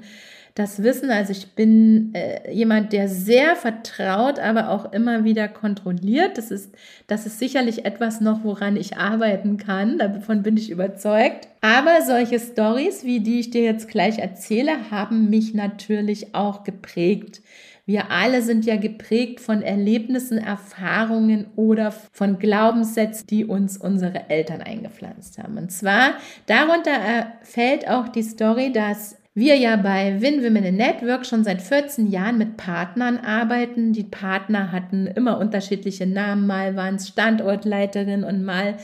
das 0.57 0.83
wissen. 0.83 1.13
Also 1.13 1.31
ich 1.31 1.55
bin 1.55 2.13
äh, 2.15 2.53
jemand, 2.53 2.93
der 2.93 3.07
sehr 3.07 3.55
vertraut, 3.55 4.41
aber 4.41 4.71
auch 4.71 4.93
immer 4.93 5.23
wieder 5.23 5.47
kontrolliert. 5.47 6.39
Das 6.39 6.51
ist, 6.51 6.75
das 7.07 7.25
ist 7.25 7.39
sicherlich 7.39 7.85
etwas 7.85 8.21
noch, 8.21 8.43
woran 8.43 8.77
ich 8.77 8.97
arbeiten 8.97 9.59
kann. 9.59 9.99
Davon 9.99 10.43
bin 10.43 10.57
ich 10.57 10.71
überzeugt. 10.71 11.47
Aber 11.61 12.03
solche 12.05 12.41
Stories, 12.41 13.05
wie 13.05 13.21
die 13.21 13.39
ich 13.39 13.51
dir 13.51 13.63
jetzt 13.63 13.87
gleich 13.87 14.19
erzähle, 14.19 14.91
haben 14.91 15.31
mich 15.31 15.55
natürlich 15.55 16.35
auch 16.35 16.65
geprägt. 16.65 17.43
Wir 17.91 18.13
alle 18.13 18.41
sind 18.41 18.67
ja 18.67 18.77
geprägt 18.77 19.41
von 19.41 19.63
Erlebnissen, 19.63 20.39
Erfahrungen 20.39 21.47
oder 21.57 21.91
von 21.91 22.39
Glaubenssätzen, 22.39 23.27
die 23.27 23.45
uns 23.45 23.77
unsere 23.77 24.31
Eltern 24.31 24.63
eingepflanzt 24.63 25.39
haben. 25.39 25.59
Und 25.59 25.73
zwar 25.73 26.13
darunter 26.47 26.93
äh, 26.93 27.25
fällt 27.43 27.89
auch 27.89 28.07
die 28.07 28.23
Story, 28.23 28.71
dass 28.73 29.17
wir 29.35 29.57
ja 29.57 29.75
bei 29.75 30.21
Win 30.21 30.45
Women 30.45 30.67
in 30.67 30.77
Network 30.77 31.27
schon 31.27 31.43
seit 31.43 31.61
14 31.61 32.07
Jahren 32.07 32.39
mit 32.39 32.57
Partnern 32.57 33.19
arbeiten. 33.19 33.93
Die 33.93 34.05
Partner 34.05 34.71
hatten 34.71 35.09
immer 35.09 35.39
unterschiedliche 35.39 36.07
Namen. 36.07 36.47
Mal 36.47 36.77
waren 36.77 36.95
es 36.95 37.09
Standortleiterin 37.09 38.23
und 38.23 38.45
mal 38.45 38.77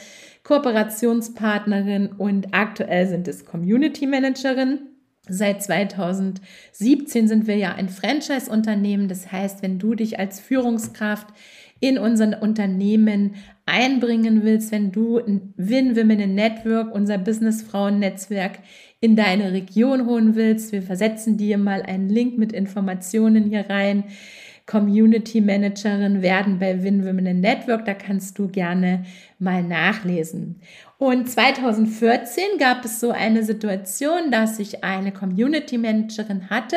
Kooperationspartnerin 0.43 2.09
und 2.09 2.49
aktuell 2.51 3.07
sind 3.07 3.29
es 3.29 3.45
Community 3.45 4.09
Managerin. 4.09 4.96
Seit 5.29 5.63
2017 5.63 7.29
sind 7.29 7.47
wir 7.47 7.57
ja 7.57 7.75
ein 7.75 7.89
Franchise-Unternehmen. 7.89 9.09
Das 9.09 9.33
heißt, 9.33 9.63
wenn 9.63 9.79
du 9.79 9.95
dich 9.95 10.19
als 10.19 10.41
Führungskraft 10.41 11.29
in 11.81 11.99
unser 11.99 12.41
Unternehmen 12.43 13.35
einbringen 13.67 14.45
willst, 14.45 14.73
wenn 14.73 14.93
du 14.93 15.19
ein 15.19 15.53
Win-Women 15.57 16.35
Network, 16.35 16.95
unser 16.95 17.19
Business-Frauen-Netzwerk 17.19 18.61
in 19.01 19.17
deine 19.17 19.53
Region 19.53 20.07
holen 20.07 20.37
willst. 20.37 20.73
Wir 20.73 20.83
versetzen 20.83 21.37
dir 21.37 21.59
mal 21.59 21.83
einen 21.83 22.09
Link 22.09 22.39
mit 22.39 22.53
Informationen 22.53 23.45
hier 23.45 23.69
rein. 23.69 24.05
Community 24.67 25.41
Managerin 25.41 26.23
werden 26.23 26.59
bei 26.59 26.83
Win 26.83 27.05
Women 27.05 27.41
Network. 27.41 27.85
Da 27.85 27.95
kannst 27.95 28.39
du 28.39 28.49
gerne 28.49 29.05
mal 29.39 29.63
nachlesen. 29.63 30.61
Und 30.99 31.31
2014 31.31 32.59
gab 32.59 32.85
es 32.85 33.01
so 33.01 33.11
eine 33.11 33.45
Situation, 33.45 34.31
dass 34.31 34.59
ich 34.59 34.83
eine 34.83 35.13
Community 35.13 35.77
Managerin 35.77 36.49
hatte. 36.49 36.77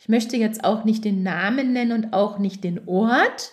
Ich 0.00 0.08
möchte 0.08 0.36
jetzt 0.36 0.64
auch 0.64 0.84
nicht 0.84 1.04
den 1.04 1.22
Namen 1.22 1.72
nennen 1.72 1.92
und 1.92 2.12
auch 2.12 2.38
nicht 2.38 2.64
den 2.64 2.88
Ort 2.88 3.52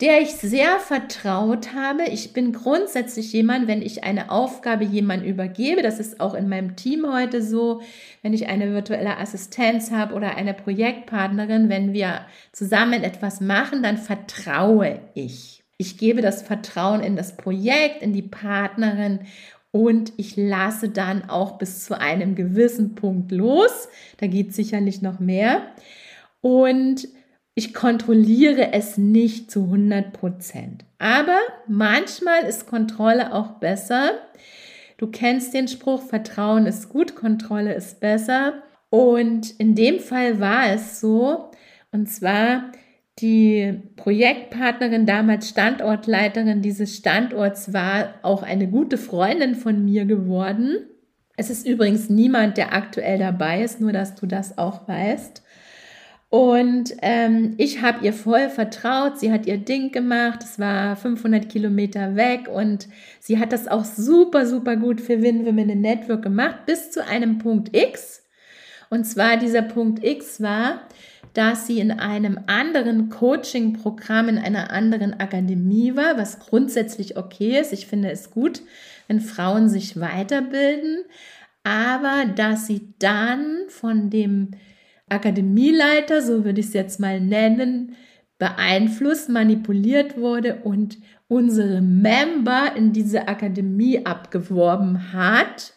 der 0.00 0.20
ich 0.20 0.32
sehr 0.32 0.80
vertraut 0.80 1.72
habe. 1.72 2.04
Ich 2.04 2.32
bin 2.32 2.52
grundsätzlich 2.52 3.32
jemand, 3.32 3.68
wenn 3.68 3.80
ich 3.80 4.02
eine 4.02 4.30
Aufgabe 4.30 4.84
jemand 4.84 5.24
übergebe, 5.24 5.82
das 5.82 6.00
ist 6.00 6.20
auch 6.20 6.34
in 6.34 6.48
meinem 6.48 6.74
Team 6.76 7.06
heute 7.10 7.42
so, 7.42 7.80
wenn 8.22 8.34
ich 8.34 8.48
eine 8.48 8.72
virtuelle 8.72 9.18
Assistenz 9.18 9.92
habe 9.92 10.14
oder 10.14 10.36
eine 10.36 10.52
Projektpartnerin, 10.52 11.68
wenn 11.68 11.92
wir 11.92 12.26
zusammen 12.52 13.04
etwas 13.04 13.40
machen, 13.40 13.82
dann 13.82 13.96
vertraue 13.96 15.00
ich. 15.14 15.63
Ich 15.76 15.98
gebe 15.98 16.22
das 16.22 16.42
Vertrauen 16.42 17.00
in 17.00 17.16
das 17.16 17.36
Projekt, 17.36 18.02
in 18.02 18.12
die 18.12 18.22
Partnerin 18.22 19.20
und 19.74 20.12
ich 20.16 20.36
lasse 20.36 20.88
dann 20.88 21.28
auch 21.28 21.58
bis 21.58 21.84
zu 21.84 21.98
einem 21.98 22.36
gewissen 22.36 22.94
Punkt 22.94 23.32
los. 23.32 23.88
Da 24.18 24.28
geht 24.28 24.54
sicherlich 24.54 25.02
noch 25.02 25.18
mehr. 25.18 25.62
Und 26.40 27.08
ich 27.56 27.74
kontrolliere 27.74 28.72
es 28.72 28.98
nicht 28.98 29.50
zu 29.50 29.64
100 29.64 30.12
Prozent. 30.12 30.84
Aber 30.98 31.38
manchmal 31.66 32.44
ist 32.44 32.68
Kontrolle 32.68 33.32
auch 33.32 33.58
besser. 33.58 34.12
Du 34.96 35.08
kennst 35.08 35.54
den 35.54 35.66
Spruch, 35.66 36.02
Vertrauen 36.02 36.66
ist 36.66 36.88
gut, 36.88 37.16
Kontrolle 37.16 37.74
ist 37.74 37.98
besser. 37.98 38.62
Und 38.90 39.50
in 39.58 39.74
dem 39.74 39.98
Fall 39.98 40.38
war 40.38 40.70
es 40.72 41.00
so, 41.00 41.50
und 41.90 42.08
zwar 42.08 42.70
die 43.20 43.80
Projektpartnerin, 43.96 45.06
damals 45.06 45.48
Standortleiterin 45.48 46.62
dieses 46.62 46.96
Standorts, 46.96 47.72
war 47.72 48.14
auch 48.22 48.42
eine 48.42 48.68
gute 48.68 48.98
Freundin 48.98 49.54
von 49.54 49.84
mir 49.84 50.04
geworden. 50.04 50.86
Es 51.36 51.50
ist 51.50 51.66
übrigens 51.66 52.10
niemand, 52.10 52.56
der 52.56 52.74
aktuell 52.74 53.18
dabei 53.18 53.62
ist, 53.62 53.80
nur 53.80 53.92
dass 53.92 54.14
du 54.14 54.26
das 54.26 54.58
auch 54.58 54.88
weißt. 54.88 55.42
Und 56.28 56.96
ähm, 57.02 57.54
ich 57.58 57.80
habe 57.80 58.04
ihr 58.04 58.12
voll 58.12 58.48
vertraut. 58.48 59.20
Sie 59.20 59.30
hat 59.30 59.46
ihr 59.46 59.58
Ding 59.58 59.92
gemacht. 59.92 60.40
Es 60.42 60.58
war 60.58 60.96
500 60.96 61.48
Kilometer 61.48 62.16
weg 62.16 62.48
und 62.52 62.88
sie 63.20 63.38
hat 63.38 63.52
das 63.52 63.68
auch 63.68 63.84
super, 63.84 64.44
super 64.44 64.74
gut 64.74 65.00
für 65.00 65.22
Win 65.22 65.46
Women 65.46 65.70
in 65.70 65.80
Network 65.80 66.22
gemacht 66.22 66.66
bis 66.66 66.90
zu 66.90 67.06
einem 67.06 67.38
Punkt 67.38 67.76
X. 67.76 68.23
Und 68.94 69.02
zwar 69.02 69.36
dieser 69.38 69.62
Punkt 69.62 70.04
X 70.04 70.40
war, 70.40 70.82
dass 71.32 71.66
sie 71.66 71.80
in 71.80 71.90
einem 71.90 72.38
anderen 72.46 73.08
Coaching-Programm, 73.08 74.28
in 74.28 74.38
einer 74.38 74.70
anderen 74.70 75.18
Akademie 75.18 75.96
war, 75.96 76.16
was 76.16 76.38
grundsätzlich 76.38 77.16
okay 77.16 77.58
ist. 77.58 77.72
Ich 77.72 77.88
finde 77.88 78.12
es 78.12 78.30
gut, 78.30 78.62
wenn 79.08 79.20
Frauen 79.20 79.68
sich 79.68 79.98
weiterbilden, 79.98 81.02
aber 81.64 82.26
dass 82.36 82.68
sie 82.68 82.94
dann 83.00 83.64
von 83.66 84.10
dem 84.10 84.52
Akademieleiter, 85.08 86.22
so 86.22 86.44
würde 86.44 86.60
ich 86.60 86.66
es 86.66 86.72
jetzt 86.72 87.00
mal 87.00 87.20
nennen, 87.20 87.96
beeinflusst, 88.38 89.28
manipuliert 89.28 90.16
wurde 90.16 90.60
und 90.62 90.98
unsere 91.26 91.80
Member 91.80 92.76
in 92.76 92.92
diese 92.92 93.26
Akademie 93.26 94.06
abgeworben 94.06 95.12
hat, 95.12 95.73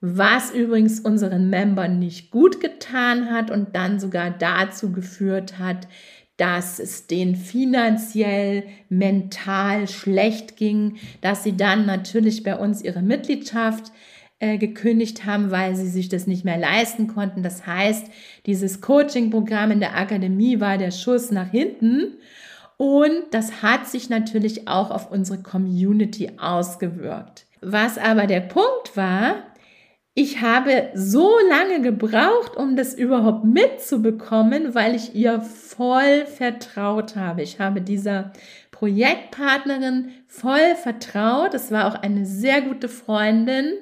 was 0.00 0.50
übrigens 0.50 1.00
unseren 1.00 1.50
Membern 1.50 1.98
nicht 1.98 2.30
gut 2.30 2.60
getan 2.60 3.30
hat 3.30 3.50
und 3.50 3.76
dann 3.76 4.00
sogar 4.00 4.30
dazu 4.30 4.92
geführt 4.92 5.58
hat, 5.58 5.88
dass 6.38 6.78
es 6.78 7.06
denen 7.06 7.36
finanziell, 7.36 8.64
mental 8.88 9.86
schlecht 9.88 10.56
ging, 10.56 10.96
dass 11.20 11.44
sie 11.44 11.54
dann 11.54 11.84
natürlich 11.84 12.42
bei 12.42 12.56
uns 12.56 12.80
ihre 12.80 13.02
Mitgliedschaft 13.02 13.92
äh, 14.38 14.56
gekündigt 14.56 15.26
haben, 15.26 15.50
weil 15.50 15.76
sie 15.76 15.88
sich 15.88 16.08
das 16.08 16.26
nicht 16.26 16.46
mehr 16.46 16.56
leisten 16.56 17.08
konnten. 17.08 17.42
Das 17.42 17.66
heißt, 17.66 18.06
dieses 18.46 18.80
Coaching-Programm 18.80 19.70
in 19.70 19.80
der 19.80 19.98
Akademie 19.98 20.60
war 20.60 20.78
der 20.78 20.92
Schuss 20.92 21.30
nach 21.30 21.50
hinten. 21.50 22.14
Und 22.78 23.24
das 23.32 23.60
hat 23.60 23.86
sich 23.86 24.08
natürlich 24.08 24.66
auch 24.66 24.90
auf 24.90 25.10
unsere 25.10 25.42
Community 25.42 26.30
ausgewirkt. 26.38 27.44
Was 27.60 27.98
aber 27.98 28.26
der 28.26 28.40
Punkt 28.40 28.96
war, 28.96 29.49
ich 30.20 30.42
habe 30.42 30.90
so 30.92 31.30
lange 31.48 31.80
gebraucht, 31.80 32.54
um 32.54 32.76
das 32.76 32.92
überhaupt 32.92 33.46
mitzubekommen, 33.46 34.74
weil 34.74 34.94
ich 34.94 35.14
ihr 35.14 35.40
voll 35.40 36.26
vertraut 36.26 37.16
habe. 37.16 37.40
Ich 37.40 37.58
habe 37.58 37.80
dieser 37.80 38.32
Projektpartnerin 38.70 40.10
voll 40.26 40.74
vertraut. 40.76 41.54
Es 41.54 41.70
war 41.70 41.86
auch 41.86 42.02
eine 42.02 42.26
sehr 42.26 42.60
gute 42.60 42.90
Freundin 42.90 43.72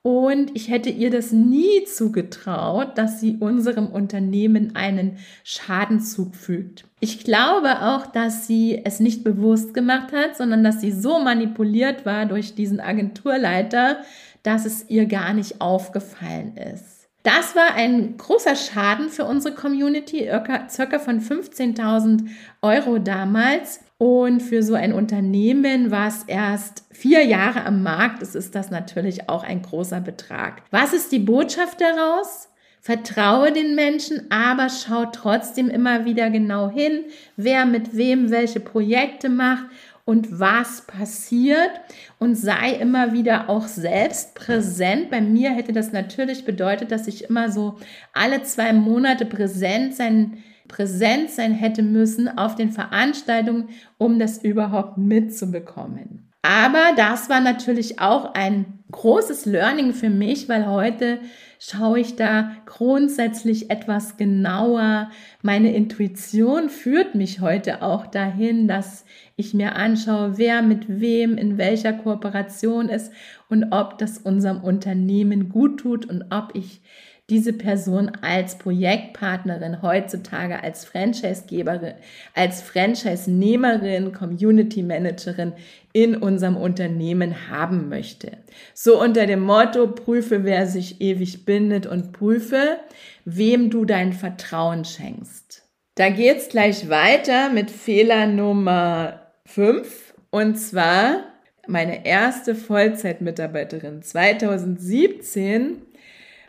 und 0.00 0.54
ich 0.54 0.70
hätte 0.70 0.88
ihr 0.90 1.10
das 1.10 1.32
nie 1.32 1.84
zugetraut, 1.84 2.96
dass 2.96 3.20
sie 3.20 3.36
unserem 3.40 3.86
Unternehmen 3.86 4.76
einen 4.76 5.18
Schaden 5.44 6.00
zufügt. 6.00 6.84
Ich 7.00 7.24
glaube 7.24 7.82
auch, 7.82 8.06
dass 8.06 8.46
sie 8.46 8.82
es 8.84 9.00
nicht 9.00 9.22
bewusst 9.22 9.74
gemacht 9.74 10.12
hat, 10.12 10.36
sondern 10.36 10.64
dass 10.64 10.80
sie 10.80 10.92
so 10.92 11.18
manipuliert 11.20 12.06
war 12.06 12.24
durch 12.26 12.54
diesen 12.54 12.80
Agenturleiter, 12.80 13.98
dass 14.44 14.64
es 14.64 14.88
ihr 14.88 15.06
gar 15.06 15.34
nicht 15.34 15.60
aufgefallen 15.60 16.56
ist. 16.56 17.08
Das 17.24 17.56
war 17.56 17.74
ein 17.74 18.18
großer 18.18 18.54
Schaden 18.54 19.08
für 19.08 19.24
unsere 19.24 19.54
Community, 19.54 20.30
circa 20.68 20.98
von 20.98 21.20
15.000 21.20 22.28
Euro 22.60 22.98
damals. 22.98 23.80
Und 23.96 24.40
für 24.40 24.62
so 24.62 24.74
ein 24.74 24.92
Unternehmen, 24.92 25.90
was 25.90 26.24
erst 26.24 26.84
vier 26.90 27.24
Jahre 27.24 27.64
am 27.64 27.82
Markt 27.82 28.20
ist, 28.20 28.34
ist 28.34 28.54
das 28.54 28.70
natürlich 28.70 29.30
auch 29.30 29.42
ein 29.42 29.62
großer 29.62 30.00
Betrag. 30.02 30.62
Was 30.70 30.92
ist 30.92 31.12
die 31.12 31.20
Botschaft 31.20 31.80
daraus? 31.80 32.50
Vertraue 32.82 33.50
den 33.50 33.74
Menschen, 33.74 34.30
aber 34.30 34.68
schau 34.68 35.06
trotzdem 35.06 35.70
immer 35.70 36.04
wieder 36.04 36.28
genau 36.28 36.68
hin, 36.68 37.04
wer 37.36 37.64
mit 37.64 37.96
wem 37.96 38.30
welche 38.30 38.60
Projekte 38.60 39.30
macht 39.30 39.64
und 40.04 40.38
was 40.38 40.82
passiert 40.82 41.70
und 42.18 42.34
sei 42.34 42.72
immer 42.72 43.12
wieder 43.12 43.48
auch 43.48 43.66
selbst 43.66 44.34
präsent. 44.34 45.10
Bei 45.10 45.20
mir 45.20 45.50
hätte 45.50 45.72
das 45.72 45.92
natürlich 45.92 46.44
bedeutet, 46.44 46.92
dass 46.92 47.06
ich 47.06 47.24
immer 47.24 47.50
so 47.50 47.78
alle 48.12 48.42
zwei 48.42 48.72
Monate 48.72 49.24
präsent 49.24 49.94
sein 49.94 50.42
präsent 50.68 51.30
sein 51.30 51.52
hätte 51.52 51.82
müssen 51.82 52.38
auf 52.38 52.54
den 52.54 52.72
Veranstaltungen, 52.72 53.68
um 53.98 54.18
das 54.18 54.42
überhaupt 54.42 54.98
mitzubekommen. 54.98 56.30
Aber 56.42 56.92
das 56.96 57.30
war 57.30 57.40
natürlich 57.40 58.00
auch 58.00 58.34
ein 58.34 58.80
großes 58.90 59.46
Learning 59.46 59.92
für 59.92 60.10
mich, 60.10 60.48
weil 60.48 60.66
heute 60.66 61.20
schaue 61.66 62.00
ich 62.00 62.14
da 62.14 62.50
grundsätzlich 62.66 63.70
etwas 63.70 64.18
genauer. 64.18 65.10
Meine 65.40 65.74
Intuition 65.74 66.68
führt 66.68 67.14
mich 67.14 67.40
heute 67.40 67.80
auch 67.80 68.06
dahin, 68.06 68.68
dass 68.68 69.06
ich 69.36 69.54
mir 69.54 69.74
anschaue, 69.74 70.36
wer 70.36 70.60
mit 70.60 71.00
wem 71.00 71.38
in 71.38 71.56
welcher 71.56 71.94
Kooperation 71.94 72.90
ist 72.90 73.12
und 73.48 73.72
ob 73.72 73.96
das 73.96 74.18
unserem 74.18 74.62
Unternehmen 74.62 75.48
gut 75.48 75.80
tut 75.80 76.04
und 76.04 76.26
ob 76.30 76.50
ich 76.54 76.82
diese 77.30 77.54
Person 77.54 78.12
als 78.20 78.58
Projektpartnerin 78.58 79.80
heutzutage 79.80 80.62
als 80.62 80.84
Franchisegeberin, 80.84 81.94
als 82.34 82.60
Franchise-Nehmerin, 82.60 84.12
Community 84.12 84.82
Managerin 84.82 85.54
in 85.94 86.16
unserem 86.16 86.56
Unternehmen 86.56 87.48
haben 87.48 87.88
möchte. 87.88 88.32
So 88.74 89.00
unter 89.00 89.26
dem 89.26 89.40
Motto, 89.40 89.86
prüfe, 89.86 90.44
wer 90.44 90.66
sich 90.66 91.00
ewig 91.00 91.46
bindet 91.46 91.86
und 91.86 92.12
prüfe, 92.12 92.78
wem 93.24 93.70
du 93.70 93.86
dein 93.86 94.12
Vertrauen 94.12 94.84
schenkst. 94.84 95.62
Da 95.94 96.10
geht's 96.10 96.48
gleich 96.48 96.90
weiter 96.90 97.48
mit 97.48 97.70
Fehler 97.70 98.26
Nummer 98.26 99.20
5 99.46 100.14
und 100.30 100.56
zwar 100.56 101.24
meine 101.66 102.04
erste 102.04 102.54
Vollzeitmitarbeiterin 102.54 104.02
2017 104.02 105.83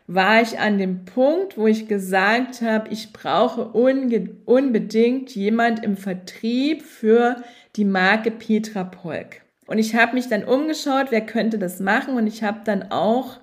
war 0.07 0.41
ich 0.41 0.59
an 0.59 0.77
dem 0.77 1.05
Punkt, 1.05 1.57
wo 1.57 1.67
ich 1.67 1.87
gesagt 1.87 2.61
habe, 2.61 2.89
ich 2.91 3.11
brauche 3.11 3.69
unbedingt 3.69 5.35
jemand 5.35 5.83
im 5.83 5.97
Vertrieb 5.97 6.83
für 6.83 7.37
die 7.75 7.85
Marke 7.85 8.31
Petra 8.31 8.83
Polk. 8.83 9.41
Und 9.67 9.79
ich 9.79 9.95
habe 9.95 10.13
mich 10.13 10.29
dann 10.29 10.43
umgeschaut, 10.43 11.07
wer 11.09 11.25
könnte 11.25 11.57
das 11.57 11.79
machen 11.79 12.15
und 12.17 12.27
ich 12.27 12.43
habe 12.43 12.61
dann 12.63 12.91
auch 12.91 13.39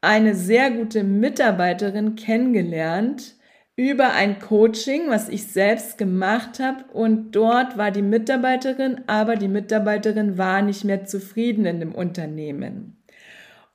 eine 0.00 0.34
sehr 0.34 0.70
gute 0.70 1.04
Mitarbeiterin 1.04 2.14
kennengelernt, 2.14 3.34
über 3.76 4.12
ein 4.12 4.40
Coaching, 4.40 5.08
was 5.08 5.28
ich 5.28 5.46
selbst 5.46 5.98
gemacht 5.98 6.58
habe. 6.58 6.84
Und 6.92 7.30
dort 7.32 7.78
war 7.78 7.92
die 7.92 8.02
Mitarbeiterin, 8.02 9.02
aber 9.06 9.36
die 9.36 9.46
Mitarbeiterin 9.46 10.36
war 10.36 10.62
nicht 10.62 10.84
mehr 10.84 11.04
zufrieden 11.04 11.64
in 11.64 11.78
dem 11.78 11.94
Unternehmen. 11.94 12.97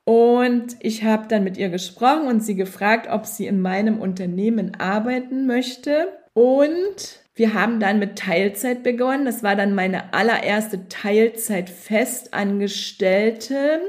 Und 0.06 0.76
ich 0.80 1.04
habe 1.04 1.28
dann 1.28 1.44
mit 1.44 1.58
ihr 1.58 1.70
gesprochen 1.70 2.28
und 2.28 2.44
sie 2.44 2.56
gefragt, 2.56 3.08
ob 3.10 3.26
sie 3.26 3.48
in 3.48 3.62
meinem 3.62 4.00
Unternehmen 4.00 4.80
arbeiten 4.80 5.48
möchte. 5.48 6.10
Und 6.34 7.24
wir 7.36 7.54
haben 7.54 7.80
dann 7.80 8.00
mit 8.00 8.18
Teilzeit 8.18 8.84
begonnen. 8.84 9.24
Das 9.26 9.44
war 9.44 9.56
dann 9.56 9.76
meine 9.76 10.14
allererste 10.14 10.90
Teilzeit-Festangestellte 10.90 13.80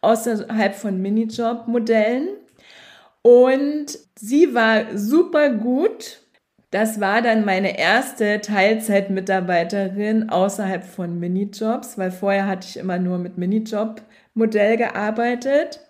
außerhalb 0.00 0.74
von 0.74 1.00
Minijob-Modellen. 1.00 2.30
Und 3.22 4.00
sie 4.16 4.52
war 4.52 4.98
super 4.98 5.50
gut. 5.50 6.21
Das 6.72 7.00
war 7.00 7.20
dann 7.20 7.44
meine 7.44 7.78
erste 7.78 8.40
Teilzeitmitarbeiterin 8.40 10.30
außerhalb 10.30 10.82
von 10.82 11.20
Minijobs, 11.20 11.98
weil 11.98 12.10
vorher 12.10 12.46
hatte 12.46 12.66
ich 12.66 12.78
immer 12.78 12.98
nur 12.98 13.18
mit 13.18 13.36
Minijob-Modell 13.36 14.78
gearbeitet. 14.78 15.80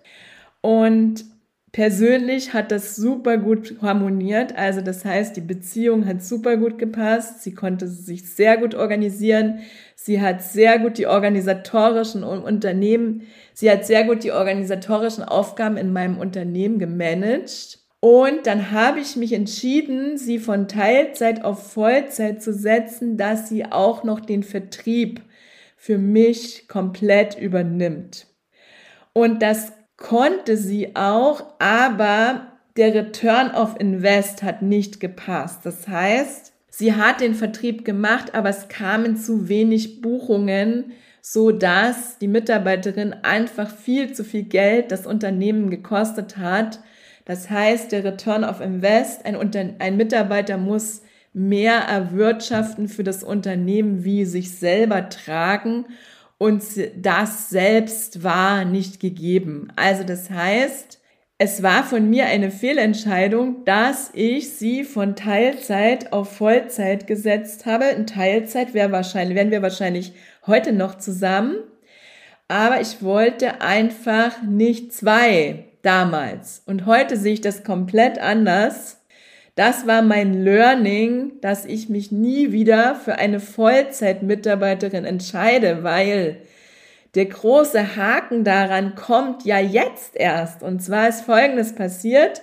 Und 0.59 1.23
persönlich 1.71 2.53
hat 2.53 2.69
das 2.71 2.97
super 2.97 3.37
gut 3.37 3.77
harmoniert. 3.81 4.57
Also 4.57 4.81
das 4.81 5.05
heißt, 5.05 5.37
die 5.37 5.41
Beziehung 5.41 6.05
hat 6.05 6.21
super 6.21 6.57
gut 6.57 6.77
gepasst. 6.77 7.43
Sie 7.43 7.53
konnte 7.53 7.87
sich 7.87 8.29
sehr 8.29 8.57
gut 8.57 8.75
organisieren. 8.75 9.59
Sie 9.95 10.21
hat 10.21 10.43
sehr 10.43 10.79
gut 10.79 10.97
die 10.97 11.07
organisatorischen 11.07 12.25
Unternehmen, 12.25 13.21
sie 13.53 13.71
hat 13.71 13.85
sehr 13.85 14.03
gut 14.03 14.25
die 14.25 14.33
organisatorischen 14.33 15.23
Aufgaben 15.23 15.77
in 15.77 15.93
meinem 15.93 16.17
Unternehmen 16.17 16.77
gemanagt. 16.77 17.82
Und 18.03 18.47
dann 18.47 18.71
habe 18.71 18.99
ich 18.99 19.15
mich 19.15 19.31
entschieden, 19.31 20.17
sie 20.17 20.37
von 20.37 20.67
Teilzeit 20.67 21.45
auf 21.45 21.71
Vollzeit 21.71 22.43
zu 22.43 22.53
setzen, 22.53 23.15
dass 23.15 23.47
sie 23.47 23.63
auch 23.63 24.03
noch 24.03 24.19
den 24.19 24.43
Vertrieb 24.43 25.21
für 25.77 25.97
mich 25.97 26.67
komplett 26.67 27.39
übernimmt. 27.39 28.27
Und 29.13 29.41
das 29.41 29.71
konnte 29.95 30.57
sie 30.57 30.97
auch, 30.97 31.45
aber 31.59 32.47
der 32.75 32.93
Return 32.93 33.51
of 33.51 33.79
Invest 33.79 34.43
hat 34.43 34.61
nicht 34.61 34.99
gepasst. 34.99 35.61
Das 35.63 35.87
heißt, 35.87 36.51
sie 36.69 36.95
hat 36.95 37.21
den 37.21 37.35
Vertrieb 37.35 37.85
gemacht, 37.85 38.35
aber 38.35 38.49
es 38.49 38.67
kamen 38.67 39.15
zu 39.15 39.47
wenig 39.47 40.01
Buchungen, 40.01 40.91
so 41.21 41.51
dass 41.51 42.17
die 42.17 42.27
Mitarbeiterin 42.27 43.13
einfach 43.21 43.73
viel 43.73 44.11
zu 44.11 44.25
viel 44.25 44.43
Geld 44.43 44.91
das 44.91 45.07
Unternehmen 45.07 45.69
gekostet 45.69 46.35
hat. 46.35 46.81
Das 47.25 47.49
heißt, 47.49 47.91
der 47.91 48.03
Return 48.03 48.43
of 48.43 48.59
Invest, 48.59 49.25
ein, 49.25 49.35
ein 49.79 49.97
Mitarbeiter 49.97 50.57
muss 50.57 51.01
mehr 51.33 51.75
erwirtschaften 51.75 52.87
für 52.87 53.03
das 53.03 53.23
Unternehmen 53.23 54.03
wie 54.03 54.25
sich 54.25 54.51
selber 54.57 55.09
tragen 55.09 55.85
und 56.37 56.63
das 56.97 57.49
selbst 57.49 58.23
war 58.23 58.65
nicht 58.65 58.99
gegeben. 58.99 59.69
Also 59.75 60.03
das 60.03 60.29
heißt, 60.29 60.99
es 61.37 61.63
war 61.63 61.83
von 61.83 62.09
mir 62.09 62.27
eine 62.27 62.51
Fehlentscheidung, 62.51 63.65
dass 63.65 64.11
ich 64.13 64.51
sie 64.51 64.83
von 64.83 65.15
Teilzeit 65.15 66.13
auf 66.13 66.37
Vollzeit 66.37 67.07
gesetzt 67.07 67.65
habe. 67.65 67.85
In 67.85 68.05
Teilzeit 68.05 68.73
wäre 68.73 68.91
wahrscheinlich, 68.91 69.35
wären 69.35 69.51
wir 69.51 69.61
wahrscheinlich 69.61 70.13
heute 70.45 70.71
noch 70.71 70.97
zusammen. 70.97 71.55
Aber 72.47 72.81
ich 72.81 73.01
wollte 73.01 73.61
einfach 73.61 74.43
nicht 74.43 74.93
zwei 74.93 75.65
damals. 75.83 76.63
Und 76.65 76.87
heute 76.87 77.15
sehe 77.15 77.33
ich 77.33 77.41
das 77.41 77.63
komplett 77.63 78.17
anders. 78.17 79.03
Das 79.55 79.85
war 79.85 80.01
mein 80.01 80.33
Learning, 80.33 81.33
dass 81.41 81.65
ich 81.65 81.87
mich 81.87 82.11
nie 82.11 82.51
wieder 82.51 82.95
für 82.95 83.15
eine 83.15 83.39
Vollzeitmitarbeiterin 83.39 85.05
entscheide, 85.05 85.83
weil 85.83 86.37
der 87.13 87.25
große 87.25 87.95
Haken 87.95 88.43
daran 88.43 88.95
kommt 88.95 89.45
ja 89.45 89.59
jetzt 89.59 90.15
erst. 90.15 90.63
Und 90.63 90.81
zwar 90.81 91.09
ist 91.09 91.21
Folgendes 91.21 91.75
passiert. 91.75 92.41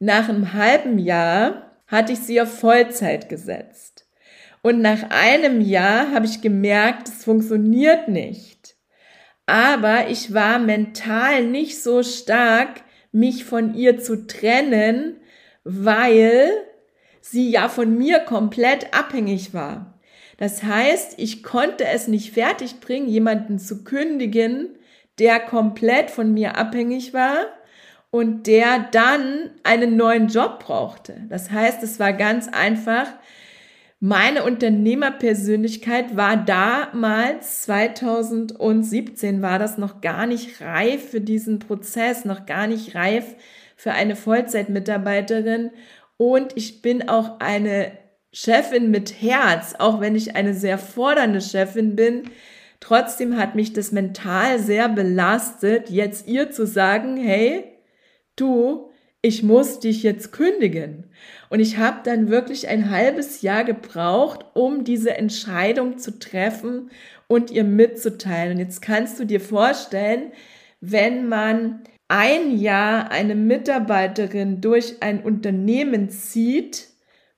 Nach 0.00 0.28
einem 0.28 0.54
halben 0.54 0.98
Jahr 0.98 1.70
hatte 1.86 2.12
ich 2.12 2.18
sie 2.20 2.40
auf 2.40 2.58
Vollzeit 2.58 3.28
gesetzt. 3.28 4.06
Und 4.62 4.82
nach 4.82 5.10
einem 5.10 5.60
Jahr 5.60 6.10
habe 6.12 6.26
ich 6.26 6.42
gemerkt, 6.42 7.08
es 7.08 7.24
funktioniert 7.24 8.08
nicht. 8.08 8.49
Aber 9.50 10.08
ich 10.08 10.32
war 10.32 10.60
mental 10.60 11.44
nicht 11.44 11.82
so 11.82 12.04
stark, 12.04 12.82
mich 13.10 13.44
von 13.44 13.74
ihr 13.74 13.98
zu 13.98 14.28
trennen, 14.28 15.16
weil 15.64 16.52
sie 17.20 17.50
ja 17.50 17.68
von 17.68 17.98
mir 17.98 18.20
komplett 18.20 18.94
abhängig 18.94 19.52
war. 19.52 19.98
Das 20.36 20.62
heißt, 20.62 21.14
ich 21.16 21.42
konnte 21.42 21.84
es 21.84 22.06
nicht 22.06 22.32
fertigbringen, 22.32 23.08
jemanden 23.08 23.58
zu 23.58 23.82
kündigen, 23.82 24.78
der 25.18 25.40
komplett 25.40 26.12
von 26.12 26.32
mir 26.32 26.56
abhängig 26.56 27.12
war 27.12 27.46
und 28.12 28.46
der 28.46 28.86
dann 28.92 29.50
einen 29.64 29.96
neuen 29.96 30.28
Job 30.28 30.60
brauchte. 30.60 31.26
Das 31.28 31.50
heißt, 31.50 31.82
es 31.82 31.98
war 31.98 32.12
ganz 32.12 32.46
einfach, 32.46 33.08
meine 34.00 34.44
Unternehmerpersönlichkeit 34.44 36.16
war 36.16 36.38
damals, 36.38 37.62
2017 37.62 39.42
war 39.42 39.58
das 39.58 39.76
noch 39.76 40.00
gar 40.00 40.26
nicht 40.26 40.62
reif 40.62 41.10
für 41.10 41.20
diesen 41.20 41.58
Prozess, 41.58 42.24
noch 42.24 42.46
gar 42.46 42.66
nicht 42.66 42.94
reif 42.94 43.36
für 43.76 43.92
eine 43.92 44.16
Vollzeitmitarbeiterin 44.16 45.70
und 46.16 46.56
ich 46.56 46.80
bin 46.80 47.08
auch 47.08 47.40
eine 47.40 47.92
Chefin 48.32 48.90
mit 48.90 49.22
Herz, 49.22 49.74
auch 49.78 50.00
wenn 50.00 50.14
ich 50.14 50.36
eine 50.36 50.54
sehr 50.54 50.78
fordernde 50.78 51.40
Chefin 51.40 51.96
bin. 51.96 52.24
Trotzdem 52.78 53.36
hat 53.36 53.54
mich 53.54 53.72
das 53.72 53.92
mental 53.92 54.58
sehr 54.58 54.88
belastet, 54.88 55.90
jetzt 55.90 56.26
ihr 56.28 56.50
zu 56.50 56.66
sagen, 56.66 57.16
hey, 57.16 57.64
du, 58.36 58.89
ich 59.22 59.42
muss 59.42 59.80
dich 59.80 60.02
jetzt 60.02 60.32
kündigen. 60.32 61.04
Und 61.50 61.60
ich 61.60 61.76
habe 61.76 62.00
dann 62.04 62.30
wirklich 62.30 62.68
ein 62.68 62.90
halbes 62.90 63.42
Jahr 63.42 63.64
gebraucht, 63.64 64.46
um 64.54 64.84
diese 64.84 65.16
Entscheidung 65.16 65.98
zu 65.98 66.18
treffen 66.18 66.90
und 67.26 67.50
ihr 67.50 67.64
mitzuteilen. 67.64 68.52
Und 68.52 68.58
jetzt 68.58 68.80
kannst 68.80 69.20
du 69.20 69.24
dir 69.24 69.40
vorstellen, 69.40 70.32
wenn 70.80 71.28
man 71.28 71.82
ein 72.08 72.58
Jahr 72.58 73.10
eine 73.10 73.34
Mitarbeiterin 73.34 74.60
durch 74.60 75.02
ein 75.02 75.22
Unternehmen 75.22 76.08
zieht, 76.08 76.88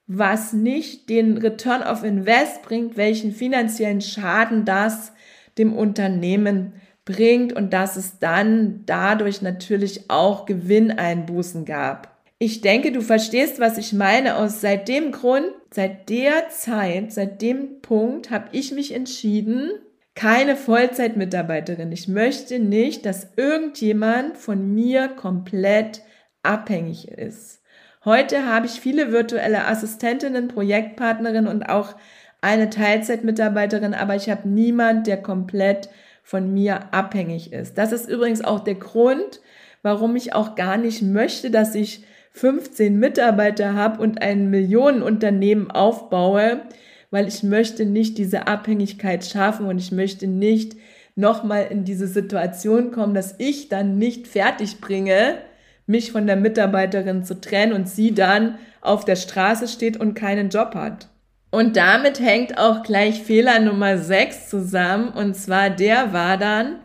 was 0.07 0.53
nicht 0.53 1.09
den 1.09 1.37
Return 1.39 1.83
of 1.83 2.05
Invest 2.05 2.63
bringt, 2.63 2.97
welchen 2.97 3.33
finanziellen 3.33 4.01
Schaden 4.01 4.65
das 4.65 5.13
dem 5.59 5.75
Unternehmen 5.75 6.75
bringt 7.05 7.53
und 7.53 7.73
dass 7.73 7.97
es 7.97 8.19
dann 8.19 8.83
dadurch 8.87 9.43
natürlich 9.43 10.11
auch 10.11 10.47
Gewinneinbußen 10.47 11.65
gab. 11.65 12.13
Ich 12.39 12.61
denke, 12.61 12.91
du 12.91 13.03
verstehst, 13.03 13.61
was 13.61 13.79
ich 13.79 13.93
meine. 13.93 14.37
Aus 14.37 14.61
seit 14.61 14.89
dem 14.89 15.13
Grund, 15.13 15.47
seit 15.71 16.09
der 16.09 16.49
Zeit, 16.49 17.13
seit 17.13 17.41
dem 17.41 17.81
Punkt 17.83 18.31
habe 18.31 18.49
ich 18.53 18.73
mich 18.73 18.95
entschieden, 18.95 19.71
keine 20.15 20.57
Vollzeitmitarbeiterin. 20.57 21.93
Ich 21.93 22.09
möchte 22.09 22.59
nicht, 22.59 23.07
dass 23.07 23.29
irgendjemand 23.37 24.37
von 24.37 24.75
mir 24.75 25.09
komplett 25.09 26.03
abhängig 26.43 27.09
ist. 27.09 27.63
Heute 28.05 28.47
habe 28.47 28.67
ich 28.67 28.81
viele 28.81 29.13
virtuelle 29.13 29.67
Assistentinnen, 29.67 30.49
Projektpartnerinnen 30.49 31.47
und 31.47 31.63
auch 31.69 31.95
eine 32.41 32.69
Teilzeitmitarbeiterin, 32.69 33.95
aber 33.95 34.17
ich 34.17 34.29
habe 34.29 34.49
niemand, 34.49 35.07
der 35.07 35.23
komplett 35.23 35.89
von 36.23 36.53
mir 36.53 36.93
abhängig 36.95 37.53
ist. 37.53 37.77
Das 37.79 37.93
ist 37.93 38.09
übrigens 38.09 38.43
auch 38.43 38.61
der 38.61 38.77
Grund, 38.77 39.41
warum 39.83 40.17
ich 40.17 40.35
auch 40.35 40.55
gar 40.55 40.77
nicht 40.77 41.03
möchte, 41.03 41.51
dass 41.51 41.75
ich 41.75 42.05
15 42.33 42.99
Mitarbeiter 42.99 43.75
habe 43.75 44.01
und 44.01 44.23
ein 44.23 44.49
Millionenunternehmen 44.49 45.71
aufbaue, 45.71 46.63
weil 47.11 47.29
ich 47.29 47.43
möchte 47.43 47.85
nicht 47.85 48.17
diese 48.17 48.47
Abhängigkeit 48.47 49.25
schaffen 49.25 49.67
und 49.67 49.79
ich 49.79 49.93
möchte 49.93 50.27
nicht 50.27 50.77
nochmal 51.15 51.67
in 51.69 51.85
diese 51.85 52.07
Situation 52.07 52.91
kommen, 52.91 53.15
dass 53.15 53.35
ich 53.39 53.69
dann 53.69 53.99
nicht 53.99 54.27
fertig 54.27 54.81
bringe, 54.81 55.39
mich 55.87 56.13
von 56.13 56.27
der 56.27 56.37
Mitarbeiterin 56.37 57.25
zu 57.25 57.41
trennen 57.41 57.75
und 57.75 57.89
sie 57.89 58.15
dann 58.15 58.57
auf 58.81 59.05
der 59.05 59.17
Straße 59.17 59.69
steht 59.69 59.99
und 59.99 60.15
keinen 60.15 60.49
Job 60.49 60.75
hat. 60.75 61.09
Und 61.53 61.77
damit 61.77 62.19
hängt 62.19 62.57
auch 62.57 62.83
gleich 62.83 63.23
Fehler 63.23 63.61
Nummer 63.61 63.99
6 63.99 64.49
zusammen. 64.49 65.11
Und 65.11 65.37
zwar 65.37 65.69
der 65.69 66.15
war 66.15 66.39
dann, 66.39 66.77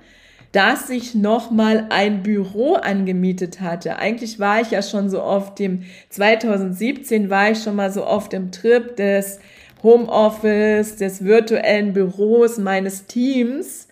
dass 0.51 0.89
ich 0.89 1.15
nochmal 1.15 1.87
ein 1.89 2.21
Büro 2.21 2.73
angemietet 2.73 3.61
hatte. 3.61 3.97
Eigentlich 3.97 4.41
war 4.41 4.59
ich 4.59 4.71
ja 4.71 4.81
schon 4.81 5.09
so 5.09 5.23
oft 5.23 5.57
dem, 5.57 5.83
2017 6.09 7.29
war 7.29 7.51
ich 7.51 7.63
schon 7.63 7.77
mal 7.77 7.91
so 7.91 8.05
oft 8.05 8.33
im 8.33 8.51
Trip 8.51 8.93
des 8.97 9.39
Homeoffice, 9.83 10.97
des 10.97 11.23
virtuellen 11.23 11.93
Büros 11.93 12.57
meines 12.57 13.05
Teams. 13.05 13.87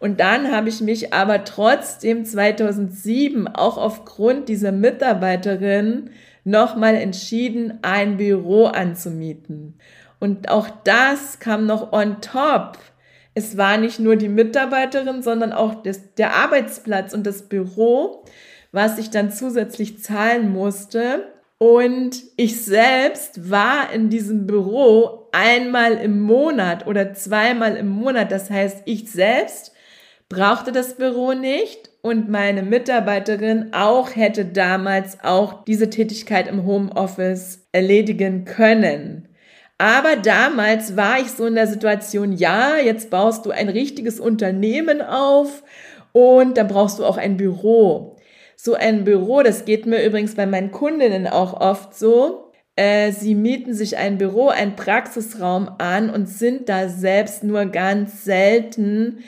Und 0.00 0.18
dann 0.18 0.50
habe 0.50 0.68
ich 0.68 0.80
mich 0.80 1.14
aber 1.14 1.44
trotzdem 1.44 2.24
2007 2.24 3.46
auch 3.46 3.78
aufgrund 3.78 4.48
dieser 4.48 4.72
Mitarbeiterin 4.72 6.10
nochmal 6.42 6.96
entschieden, 6.96 7.78
ein 7.82 8.16
Büro 8.16 8.66
anzumieten. 8.66 9.74
Und 10.18 10.48
auch 10.48 10.68
das 10.84 11.38
kam 11.38 11.66
noch 11.66 11.92
on 11.92 12.20
top. 12.20 12.78
Es 13.34 13.56
war 13.56 13.76
nicht 13.76 14.00
nur 14.00 14.16
die 14.16 14.28
Mitarbeiterin, 14.28 15.22
sondern 15.22 15.52
auch 15.52 15.82
das, 15.82 16.14
der 16.14 16.34
Arbeitsplatz 16.34 17.12
und 17.12 17.26
das 17.26 17.48
Büro, 17.48 18.24
was 18.72 18.98
ich 18.98 19.10
dann 19.10 19.30
zusätzlich 19.30 20.02
zahlen 20.02 20.50
musste. 20.50 21.32
Und 21.58 22.22
ich 22.36 22.62
selbst 22.64 23.50
war 23.50 23.92
in 23.92 24.10
diesem 24.10 24.46
Büro 24.46 25.28
einmal 25.32 25.92
im 25.92 26.20
Monat 26.22 26.86
oder 26.86 27.12
zweimal 27.14 27.76
im 27.76 27.88
Monat. 27.88 28.32
Das 28.32 28.50
heißt, 28.50 28.82
ich 28.86 29.10
selbst 29.10 29.72
brauchte 30.28 30.72
das 30.72 30.96
Büro 30.96 31.32
nicht 31.32 31.90
und 32.02 32.28
meine 32.28 32.62
Mitarbeiterin 32.62 33.72
auch 33.72 34.14
hätte 34.14 34.44
damals 34.44 35.22
auch 35.22 35.64
diese 35.64 35.90
Tätigkeit 35.90 36.48
im 36.48 36.64
Homeoffice 36.64 37.66
erledigen 37.72 38.44
können. 38.44 39.28
Aber 39.78 40.16
damals 40.16 40.96
war 40.96 41.20
ich 41.20 41.30
so 41.30 41.46
in 41.46 41.54
der 41.54 41.66
Situation, 41.66 42.32
ja, 42.32 42.76
jetzt 42.76 43.10
baust 43.10 43.44
du 43.44 43.50
ein 43.50 43.68
richtiges 43.68 44.20
Unternehmen 44.20 45.02
auf 45.02 45.62
und 46.12 46.56
dann 46.56 46.68
brauchst 46.68 46.98
du 46.98 47.04
auch 47.04 47.18
ein 47.18 47.36
Büro. 47.36 48.16
So 48.56 48.74
ein 48.74 49.04
Büro, 49.04 49.42
das 49.42 49.66
geht 49.66 49.84
mir 49.84 50.02
übrigens 50.02 50.34
bei 50.34 50.46
meinen 50.46 50.70
Kundinnen 50.70 51.26
auch 51.26 51.60
oft 51.60 51.94
so. 51.94 52.52
Äh, 52.74 53.12
sie 53.12 53.34
mieten 53.34 53.74
sich 53.74 53.98
ein 53.98 54.16
Büro, 54.16 54.48
einen 54.48 54.76
Praxisraum 54.76 55.70
an 55.76 56.08
und 56.08 56.26
sind 56.26 56.70
da 56.70 56.88
selbst 56.88 57.44
nur 57.44 57.66
ganz 57.66 58.24
selten 58.24 59.24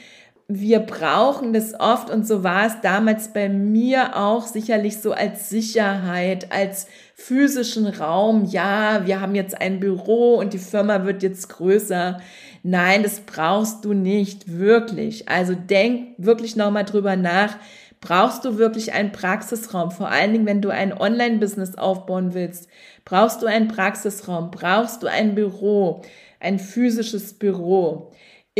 wir 0.50 0.80
brauchen 0.80 1.52
das 1.52 1.78
oft 1.78 2.08
und 2.08 2.26
so 2.26 2.42
war 2.42 2.66
es 2.66 2.80
damals 2.80 3.34
bei 3.34 3.50
mir 3.50 4.16
auch 4.16 4.46
sicherlich 4.46 4.96
so 4.98 5.12
als 5.12 5.50
Sicherheit, 5.50 6.50
als 6.50 6.86
physischen 7.14 7.86
Raum. 7.86 8.46
Ja, 8.46 9.06
wir 9.06 9.20
haben 9.20 9.34
jetzt 9.34 9.60
ein 9.60 9.78
Büro 9.78 10.36
und 10.36 10.54
die 10.54 10.58
Firma 10.58 11.04
wird 11.04 11.22
jetzt 11.22 11.50
größer. 11.50 12.22
Nein, 12.62 13.02
das 13.02 13.20
brauchst 13.20 13.84
du 13.84 13.92
nicht 13.92 14.58
wirklich. 14.58 15.28
Also 15.28 15.54
denk 15.54 16.14
wirklich 16.16 16.56
nochmal 16.56 16.86
drüber 16.86 17.16
nach. 17.16 17.56
Brauchst 18.00 18.46
du 18.46 18.56
wirklich 18.56 18.94
einen 18.94 19.12
Praxisraum? 19.12 19.90
Vor 19.90 20.08
allen 20.08 20.32
Dingen, 20.32 20.46
wenn 20.46 20.62
du 20.62 20.70
ein 20.70 20.98
Online-Business 20.98 21.74
aufbauen 21.74 22.32
willst. 22.32 22.68
Brauchst 23.04 23.42
du 23.42 23.46
einen 23.46 23.68
Praxisraum? 23.68 24.50
Brauchst 24.50 25.02
du 25.02 25.08
ein 25.08 25.34
Büro? 25.34 26.00
Ein 26.40 26.58
physisches 26.58 27.34
Büro? 27.34 28.07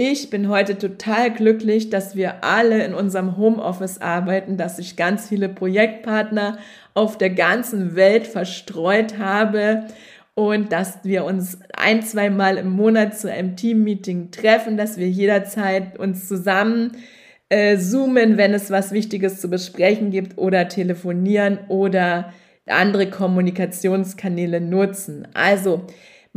Ich 0.01 0.31
bin 0.31 0.49
heute 0.49 0.79
total 0.79 1.33
glücklich, 1.33 1.91
dass 1.91 2.15
wir 2.15 2.45
alle 2.45 2.85
in 2.85 2.95
unserem 2.95 3.37
Homeoffice 3.37 4.01
arbeiten, 4.01 4.57
dass 4.57 4.79
ich 4.79 4.95
ganz 4.95 5.29
viele 5.29 5.49
Projektpartner 5.49 6.59
auf 6.95 7.19
der 7.19 7.31
ganzen 7.31 7.97
Welt 7.97 8.29
verstreut 8.29 9.19
habe 9.19 9.89
und 10.37 10.71
dass 10.71 11.01
wir 11.03 11.25
uns 11.25 11.59
ein, 11.77 12.05
zwei 12.05 12.31
Mal 12.31 12.59
im 12.59 12.71
Monat 12.71 13.19
zu 13.19 13.29
einem 13.29 13.57
Teammeeting 13.57 14.31
treffen, 14.31 14.77
dass 14.77 14.99
wir 14.99 15.09
jederzeit 15.09 15.99
uns 15.99 16.29
zusammen 16.29 16.93
äh, 17.49 17.77
zoomen, 17.77 18.37
wenn 18.37 18.55
es 18.55 18.71
was 18.71 18.93
Wichtiges 18.93 19.41
zu 19.41 19.51
besprechen 19.51 20.13
gibt 20.13 20.39
oder 20.39 20.69
telefonieren 20.69 21.59
oder 21.67 22.33
andere 22.67 23.11
Kommunikationskanäle 23.11 24.61
nutzen. 24.61 25.27
Also, 25.35 25.89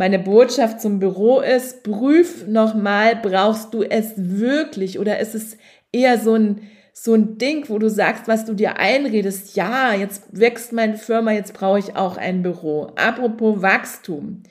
meine 0.01 0.17
Botschaft 0.17 0.81
zum 0.81 0.97
Büro 0.97 1.41
ist, 1.41 1.83
prüf 1.83 2.47
nochmal, 2.47 3.15
brauchst 3.21 3.71
du 3.71 3.83
es 3.83 4.13
wirklich 4.15 4.97
oder 4.97 5.19
ist 5.19 5.35
es 5.35 5.57
eher 5.91 6.17
so 6.17 6.33
ein, 6.33 6.61
so 6.91 7.13
ein 7.13 7.37
Ding, 7.37 7.69
wo 7.69 7.77
du 7.77 7.87
sagst, 7.87 8.27
was 8.27 8.43
du 8.45 8.55
dir 8.55 8.79
einredest, 8.79 9.55
ja, 9.55 9.93
jetzt 9.93 10.23
wächst 10.31 10.73
meine 10.73 10.97
Firma, 10.97 11.33
jetzt 11.33 11.53
brauche 11.53 11.77
ich 11.77 11.95
auch 11.95 12.17
ein 12.17 12.41
Büro. 12.41 12.87
Apropos 12.95 13.61
Wachstum. 13.61 14.41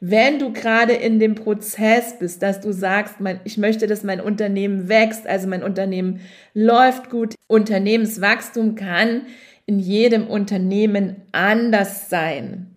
Wenn 0.00 0.38
du 0.38 0.54
gerade 0.54 0.94
in 0.94 1.20
dem 1.20 1.34
Prozess 1.34 2.18
bist, 2.18 2.42
dass 2.42 2.62
du 2.62 2.72
sagst, 2.72 3.20
mein, 3.20 3.40
ich 3.44 3.58
möchte, 3.58 3.86
dass 3.86 4.04
mein 4.04 4.22
Unternehmen 4.22 4.88
wächst, 4.88 5.26
also 5.26 5.46
mein 5.48 5.62
Unternehmen 5.62 6.20
läuft 6.54 7.10
gut, 7.10 7.34
Unternehmenswachstum 7.46 8.74
kann 8.74 9.26
in 9.66 9.78
jedem 9.78 10.26
Unternehmen 10.28 11.16
anders 11.32 12.08
sein. 12.08 12.73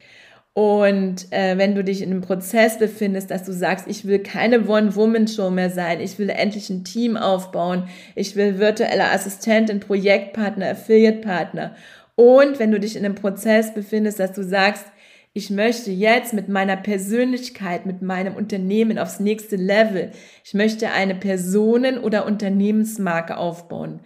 Und 0.57 1.31
äh, 1.31 1.55
wenn 1.59 1.75
du 1.75 1.83
dich 1.83 2.01
in 2.01 2.09
einem 2.09 2.21
Prozess 2.21 2.79
befindest, 2.79 3.29
dass 3.29 3.43
du 3.43 3.53
sagst, 3.53 3.85
ich 3.87 4.05
will 4.07 4.17
keine 4.17 4.67
One-Woman-Show 4.67 5.51
mehr 5.51 5.69
sein, 5.69 6.01
ich 6.01 6.17
will 6.17 6.31
endlich 6.31 6.71
ein 6.71 6.83
Team 6.83 7.15
aufbauen, 7.15 7.87
ich 8.15 8.35
will 8.35 8.57
virtuelle 8.57 9.11
Assistentin, 9.11 9.79
Projektpartner, 9.79 10.71
Affiliate-Partner. 10.71 11.75
Und 12.15 12.57
wenn 12.57 12.71
du 12.71 12.79
dich 12.79 12.95
in 12.95 13.05
einem 13.05 13.13
Prozess 13.13 13.75
befindest, 13.75 14.19
dass 14.19 14.31
du 14.31 14.43
sagst, 14.43 14.87
ich 15.33 15.51
möchte 15.51 15.91
jetzt 15.91 16.33
mit 16.33 16.49
meiner 16.49 16.77
Persönlichkeit, 16.77 17.85
mit 17.85 18.01
meinem 18.01 18.33
Unternehmen 18.33 18.97
aufs 18.97 19.19
nächste 19.19 19.57
Level, 19.57 20.09
ich 20.43 20.55
möchte 20.55 20.89
eine 20.89 21.13
Personen- 21.13 21.99
oder 21.99 22.25
Unternehmensmarke 22.25 23.37
aufbauen, 23.37 23.99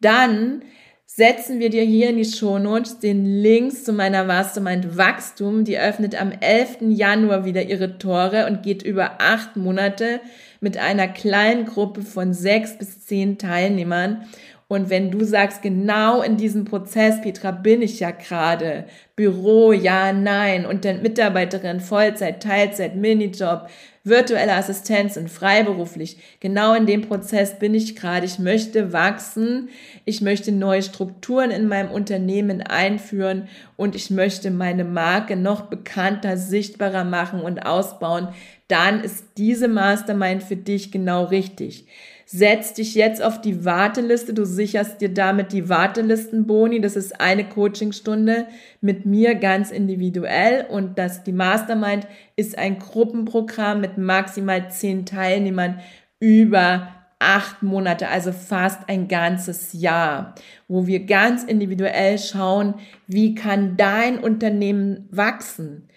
dann 0.00 0.62
setzen 1.06 1.60
wir 1.60 1.70
dir 1.70 1.84
hier 1.84 2.10
in 2.10 2.16
die 2.16 2.24
Shownotes 2.24 2.98
den 2.98 3.24
Links 3.24 3.84
zu 3.84 3.92
meiner 3.92 4.24
Mastermind 4.24 4.98
Wachstum. 4.98 5.64
Die 5.64 5.78
öffnet 5.78 6.20
am 6.20 6.32
11. 6.32 6.78
Januar 6.88 7.44
wieder 7.44 7.62
ihre 7.62 7.96
Tore 7.96 8.46
und 8.46 8.62
geht 8.62 8.82
über 8.82 9.12
acht 9.18 9.56
Monate 9.56 10.20
mit 10.60 10.76
einer 10.76 11.08
kleinen 11.08 11.64
Gruppe 11.64 12.02
von 12.02 12.34
sechs 12.34 12.76
bis 12.76 13.06
zehn 13.06 13.38
Teilnehmern. 13.38 14.26
Und 14.68 14.90
wenn 14.90 15.12
du 15.12 15.24
sagst, 15.24 15.62
genau 15.62 16.22
in 16.22 16.36
diesem 16.36 16.64
Prozess, 16.64 17.20
Petra, 17.20 17.52
bin 17.52 17.82
ich 17.82 18.00
ja 18.00 18.10
gerade, 18.10 18.86
Büro, 19.14 19.72
ja, 19.72 20.12
nein, 20.12 20.66
und 20.66 20.84
dann 20.84 21.02
Mitarbeiterin, 21.02 21.78
Vollzeit, 21.78 22.42
Teilzeit, 22.42 22.96
Minijob, 22.96 23.68
virtuelle 24.06 24.54
Assistenz 24.54 25.16
und 25.16 25.28
freiberuflich. 25.28 26.16
Genau 26.40 26.74
in 26.74 26.86
dem 26.86 27.02
Prozess 27.02 27.58
bin 27.58 27.74
ich 27.74 27.96
gerade. 27.96 28.24
Ich 28.24 28.38
möchte 28.38 28.92
wachsen, 28.92 29.68
ich 30.04 30.20
möchte 30.20 30.52
neue 30.52 30.82
Strukturen 30.82 31.50
in 31.50 31.66
meinem 31.66 31.90
Unternehmen 31.90 32.62
einführen 32.62 33.48
und 33.76 33.96
ich 33.96 34.10
möchte 34.10 34.52
meine 34.52 34.84
Marke 34.84 35.36
noch 35.36 35.62
bekannter, 35.62 36.36
sichtbarer 36.36 37.04
machen 37.04 37.40
und 37.40 37.66
ausbauen. 37.66 38.28
Dann 38.68 39.02
ist 39.02 39.24
diese 39.36 39.66
Mastermind 39.66 40.42
für 40.42 40.56
dich 40.56 40.92
genau 40.92 41.24
richtig. 41.24 41.86
Setz 42.28 42.74
dich 42.74 42.96
jetzt 42.96 43.22
auf 43.22 43.40
die 43.40 43.64
Warteliste. 43.64 44.34
Du 44.34 44.44
sicherst 44.44 45.00
dir 45.00 45.14
damit 45.14 45.52
die 45.52 45.68
Wartelistenboni. 45.68 46.80
Das 46.80 46.96
ist 46.96 47.20
eine 47.20 47.48
Coachingstunde 47.48 48.48
mit 48.80 49.06
mir 49.06 49.36
ganz 49.36 49.70
individuell. 49.70 50.66
Und 50.68 50.98
das, 50.98 51.22
die 51.22 51.30
Mastermind 51.30 52.08
ist 52.34 52.58
ein 52.58 52.80
Gruppenprogramm 52.80 53.80
mit 53.80 53.96
maximal 53.96 54.68
zehn 54.72 55.06
Teilnehmern 55.06 55.78
über 56.18 56.88
acht 57.20 57.62
Monate, 57.62 58.08
also 58.08 58.32
fast 58.32 58.88
ein 58.88 59.06
ganzes 59.06 59.72
Jahr, 59.72 60.34
wo 60.66 60.86
wir 60.86 61.06
ganz 61.06 61.44
individuell 61.44 62.18
schauen, 62.18 62.74
wie 63.06 63.36
kann 63.36 63.76
dein 63.76 64.18
Unternehmen 64.18 65.08
wachsen. 65.10 65.88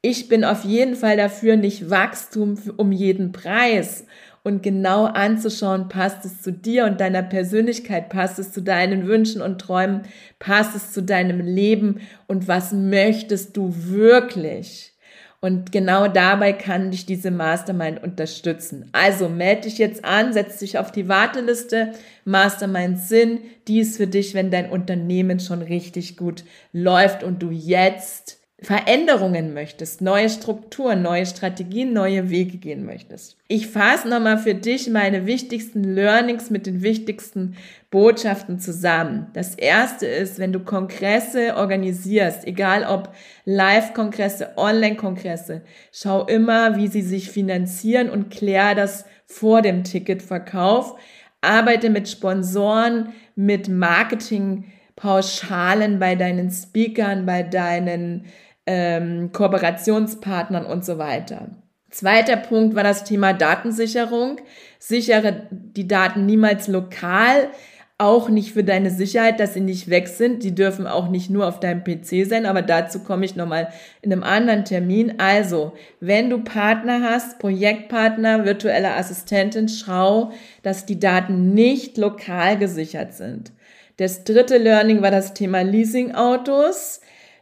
Ich 0.00 0.28
bin 0.28 0.44
auf 0.44 0.64
jeden 0.64 0.96
Fall 0.96 1.16
dafür, 1.16 1.56
nicht 1.56 1.90
Wachstum 1.90 2.58
um 2.76 2.90
jeden 2.90 3.32
Preis 3.32 4.04
und 4.44 4.62
genau 4.62 5.06
anzuschauen, 5.06 5.88
passt 5.88 6.24
es 6.24 6.42
zu 6.42 6.52
dir 6.52 6.84
und 6.84 7.00
deiner 7.00 7.22
Persönlichkeit, 7.22 8.10
passt 8.10 8.38
es 8.38 8.52
zu 8.52 8.62
deinen 8.62 9.08
Wünschen 9.08 9.42
und 9.42 9.58
Träumen, 9.58 10.02
passt 10.38 10.76
es 10.76 10.92
zu 10.92 11.02
deinem 11.02 11.40
Leben 11.40 12.02
und 12.28 12.46
was 12.46 12.72
möchtest 12.72 13.56
du 13.56 13.74
wirklich? 13.74 14.92
Und 15.40 15.72
genau 15.72 16.08
dabei 16.08 16.54
kann 16.54 16.90
dich 16.90 17.04
diese 17.04 17.30
Mastermind 17.30 18.02
unterstützen. 18.02 18.88
Also 18.92 19.28
melde 19.28 19.62
dich 19.62 19.76
jetzt 19.76 20.02
an, 20.02 20.32
setz 20.32 20.58
dich 20.58 20.78
auf 20.78 20.90
die 20.90 21.08
Warteliste. 21.08 21.92
Mastermind 22.24 22.98
Sinn, 22.98 23.40
die 23.68 23.80
ist 23.80 23.98
für 23.98 24.06
dich, 24.06 24.32
wenn 24.32 24.50
dein 24.50 24.70
Unternehmen 24.70 25.40
schon 25.40 25.60
richtig 25.60 26.16
gut 26.16 26.44
läuft 26.72 27.22
und 27.22 27.42
du 27.42 27.50
jetzt 27.50 28.40
Veränderungen 28.64 29.54
möchtest, 29.54 30.00
neue 30.00 30.30
Strukturen, 30.30 31.02
neue 31.02 31.26
Strategien, 31.26 31.92
neue 31.92 32.30
Wege 32.30 32.56
gehen 32.56 32.84
möchtest. 32.84 33.36
Ich 33.46 33.66
fasse 33.66 34.08
nochmal 34.08 34.38
für 34.38 34.54
dich 34.54 34.88
meine 34.88 35.26
wichtigsten 35.26 35.84
Learnings 35.84 36.48
mit 36.50 36.66
den 36.66 36.82
wichtigsten 36.82 37.56
Botschaften 37.90 38.58
zusammen. 38.58 39.26
Das 39.34 39.54
erste 39.54 40.06
ist, 40.06 40.38
wenn 40.38 40.52
du 40.52 40.60
Kongresse 40.60 41.56
organisierst, 41.56 42.46
egal 42.46 42.84
ob 42.84 43.14
Live-Kongresse, 43.44 44.52
Online-Kongresse, 44.56 45.60
schau 45.92 46.24
immer, 46.24 46.76
wie 46.76 46.88
sie 46.88 47.02
sich 47.02 47.30
finanzieren 47.30 48.08
und 48.10 48.30
klär 48.30 48.74
das 48.74 49.04
vor 49.26 49.62
dem 49.62 49.84
Ticketverkauf. 49.84 50.98
Arbeite 51.40 51.90
mit 51.90 52.08
Sponsoren, 52.08 53.12
mit 53.36 53.68
Marketingpauschalen 53.68 55.98
bei 55.98 56.14
deinen 56.14 56.50
Speakern, 56.50 57.26
bei 57.26 57.42
deinen 57.42 58.24
ähm, 58.66 59.30
Kooperationspartnern 59.32 60.66
und 60.66 60.84
so 60.84 60.98
weiter. 60.98 61.48
Zweiter 61.90 62.36
Punkt 62.36 62.74
war 62.74 62.82
das 62.82 63.04
Thema 63.04 63.32
Datensicherung. 63.32 64.38
Sichere 64.78 65.48
die 65.50 65.86
Daten 65.86 66.26
niemals 66.26 66.66
lokal 66.66 67.50
auch 67.96 68.28
nicht 68.28 68.52
für 68.52 68.64
deine 68.64 68.90
Sicherheit, 68.90 69.38
dass 69.38 69.54
sie 69.54 69.60
nicht 69.60 69.88
weg 69.88 70.08
sind. 70.08 70.42
Die 70.42 70.54
dürfen 70.54 70.86
auch 70.86 71.08
nicht 71.08 71.30
nur 71.30 71.46
auf 71.46 71.60
deinem 71.60 71.84
PC 71.84 72.26
sein, 72.28 72.44
aber 72.44 72.60
dazu 72.60 72.98
komme 73.00 73.24
ich 73.24 73.36
nochmal 73.36 73.68
in 74.02 74.12
einem 74.12 74.24
anderen 74.24 74.64
Termin. 74.64 75.14
Also, 75.18 75.72
wenn 76.00 76.28
du 76.28 76.42
Partner 76.42 77.02
hast, 77.02 77.38
Projektpartner, 77.38 78.44
virtuelle 78.44 78.94
Assistentin, 78.94 79.68
schau, 79.68 80.32
dass 80.62 80.86
die 80.86 80.98
Daten 80.98 81.54
nicht 81.54 81.96
lokal 81.96 82.58
gesichert 82.58 83.14
sind. 83.14 83.52
Das 83.96 84.24
dritte 84.24 84.58
Learning 84.58 85.02
war 85.02 85.12
das 85.12 85.34
Thema 85.34 85.62
Leasingautos. 85.62 87.00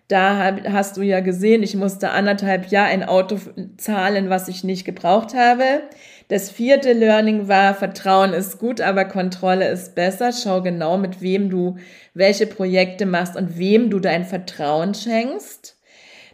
Da 0.09 0.57
hast 0.69 0.97
du 0.97 1.03
ja 1.03 1.21
gesehen, 1.21 1.63
ich 1.63 1.75
musste 1.75 2.11
anderthalb 2.11 2.67
Jahre 2.67 2.89
ein 2.89 3.05
Auto 3.05 3.39
zahlen, 3.79 4.29
was 4.29 4.49
ich 4.49 4.63
nicht 4.63 4.85
gebraucht 4.85 5.35
habe. 5.35 5.83
Das 6.29 6.51
vierte 6.51 6.93
Learning 6.93 7.49
war, 7.49 7.75
Vertrauen 7.75 8.33
ist 8.33 8.59
gut, 8.59 8.81
aber 8.81 9.05
Kontrolle 9.05 9.69
ist 9.69 9.95
besser. 9.95 10.33
Schau 10.33 10.61
genau, 10.63 10.99
mit 10.99 11.23
wem 11.23 11.51
du 11.51 11.77
welche 12.15 12.47
Projekte 12.47 13.07
machst 13.07 13.37
und 13.37 13.59
wem 13.59 13.91
du 13.91 14.01
dein 14.01 14.25
Vertrauen 14.25 14.95
schenkst. 14.95 15.77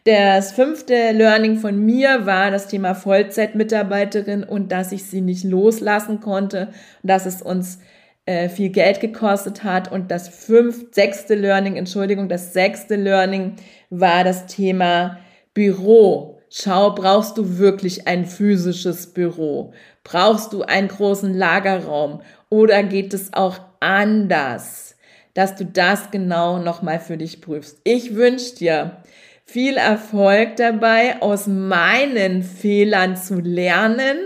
Das 0.04 0.52
fünfte 0.52 1.12
Learning 1.12 1.58
von 1.58 1.84
mir 1.84 2.24
war 2.24 2.50
das 2.50 2.68
Thema 2.68 2.94
Vollzeitmitarbeiterin 2.94 4.42
und 4.42 4.72
dass 4.72 4.90
ich 4.92 5.04
sie 5.04 5.20
nicht 5.20 5.44
loslassen 5.44 6.20
konnte 6.20 6.70
dass 7.02 7.26
es 7.26 7.42
uns 7.42 7.80
äh, 8.28 8.50
viel 8.50 8.68
Geld 8.68 9.00
gekostet 9.00 9.64
hat. 9.64 9.90
Und 9.90 10.10
das 10.10 10.28
fünf, 10.28 10.88
sechste 10.90 11.34
Learning, 11.34 11.76
Entschuldigung, 11.76 12.28
das 12.28 12.52
sechste 12.52 12.94
Learning 12.96 13.56
war 13.88 14.22
das 14.22 14.46
Thema 14.46 15.18
Büro. 15.54 16.38
Schau, 16.50 16.94
brauchst 16.94 17.38
du 17.38 17.56
wirklich 17.56 18.06
ein 18.06 18.26
physisches 18.26 19.14
Büro? 19.14 19.72
Brauchst 20.04 20.52
du 20.52 20.62
einen 20.62 20.88
großen 20.88 21.32
Lagerraum? 21.32 22.20
Oder 22.50 22.82
geht 22.82 23.14
es 23.14 23.32
auch 23.32 23.60
anders? 23.80 24.96
Dass 25.32 25.54
du 25.54 25.64
das 25.64 26.10
genau 26.10 26.58
nochmal 26.58 27.00
für 27.00 27.16
dich 27.16 27.40
prüfst. 27.40 27.78
Ich 27.84 28.14
wünsche 28.14 28.56
dir 28.56 28.98
viel 29.46 29.78
Erfolg 29.78 30.56
dabei, 30.56 31.22
aus 31.22 31.46
meinen 31.46 32.42
Fehlern 32.42 33.16
zu 33.16 33.40
lernen, 33.40 34.18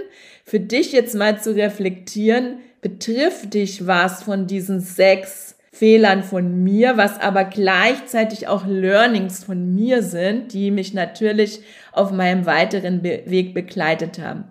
für 0.45 0.59
dich 0.59 0.91
jetzt 0.91 1.15
mal 1.15 1.41
zu 1.41 1.55
reflektieren, 1.55 2.59
betrifft 2.83 3.55
dich 3.55 3.87
was 3.87 4.23
von 4.23 4.47
diesen 4.47 4.81
sechs 4.81 5.57
Fehlern 5.73 6.23
von 6.23 6.63
mir, 6.63 6.99
was 6.99 7.19
aber 7.19 7.45
gleichzeitig 7.45 8.47
auch 8.47 8.67
Learnings 8.67 9.43
von 9.43 9.75
mir 9.75 10.03
sind, 10.03 10.53
die 10.53 10.71
mich 10.71 10.93
natürlich 10.93 11.61
auf 11.93 12.13
meinem 12.13 12.45
weiteren 12.45 13.03
Weg 13.03 13.55
begleitet 13.55 14.19
haben. 14.19 14.45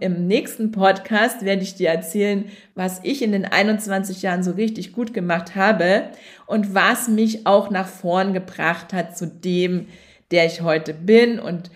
Im 0.00 0.28
nächsten 0.28 0.70
Podcast 0.70 1.44
werde 1.44 1.64
ich 1.64 1.74
dir 1.74 1.88
erzählen, 1.88 2.44
was 2.76 3.00
ich 3.02 3.22
in 3.22 3.32
den 3.32 3.44
21 3.44 4.22
Jahren 4.22 4.44
so 4.44 4.52
richtig 4.52 4.92
gut 4.92 5.12
gemacht 5.12 5.56
habe 5.56 6.10
und 6.46 6.72
was 6.72 7.08
mich 7.08 7.48
auch 7.48 7.70
nach 7.70 7.88
vorn 7.88 8.32
gebracht 8.32 8.92
hat 8.92 9.18
zu 9.18 9.26
dem, 9.26 9.88
der 10.30 10.46
ich 10.46 10.60
heute 10.60 10.94
bin 10.94 11.40
und 11.40 11.70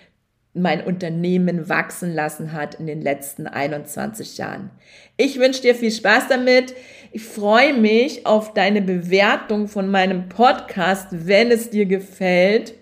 mein 0.55 0.85
Unternehmen 0.85 1.69
wachsen 1.69 2.15
lassen 2.15 2.53
hat 2.53 2.75
in 2.75 2.87
den 2.87 3.01
letzten 3.01 3.47
21 3.47 4.37
Jahren. 4.37 4.71
Ich 5.17 5.39
wünsche 5.39 5.63
dir 5.63 5.75
viel 5.75 5.91
Spaß 5.91 6.29
damit. 6.29 6.75
Ich 7.11 7.25
freue 7.25 7.73
mich 7.73 8.27
auf 8.27 8.53
deine 8.53 8.83
Bewertung 8.83 9.67
von 9.67 9.91
meinem 9.91 10.29
Podcast, 10.29 11.09
wenn 11.11 11.51
es 11.51 11.71
dir 11.71 11.87
gefällt. 11.87 12.75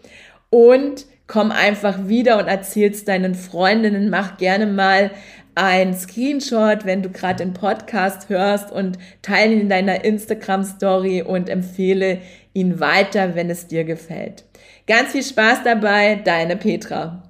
Und 0.50 1.06
komm 1.28 1.52
einfach 1.52 2.08
wieder 2.08 2.38
und 2.38 2.48
erzähl's 2.48 3.04
deinen 3.04 3.36
Freundinnen. 3.36 4.10
Mach 4.10 4.36
gerne 4.36 4.66
mal 4.66 5.12
ein 5.54 5.94
Screenshot, 5.94 6.84
wenn 6.84 7.02
du 7.02 7.10
gerade 7.10 7.44
den 7.44 7.54
Podcast 7.54 8.28
hörst 8.28 8.72
und 8.72 8.98
teile 9.22 9.54
ihn 9.54 9.60
in 9.60 9.68
deiner 9.68 10.04
Instagram 10.04 10.64
Story 10.64 11.22
und 11.22 11.48
empfehle 11.48 12.18
ihn 12.52 12.80
weiter, 12.80 13.36
wenn 13.36 13.48
es 13.48 13.68
dir 13.68 13.84
gefällt. 13.84 14.44
Ganz 14.88 15.12
viel 15.12 15.22
Spaß 15.22 15.62
dabei, 15.62 16.16
deine 16.16 16.56
Petra. 16.56 17.29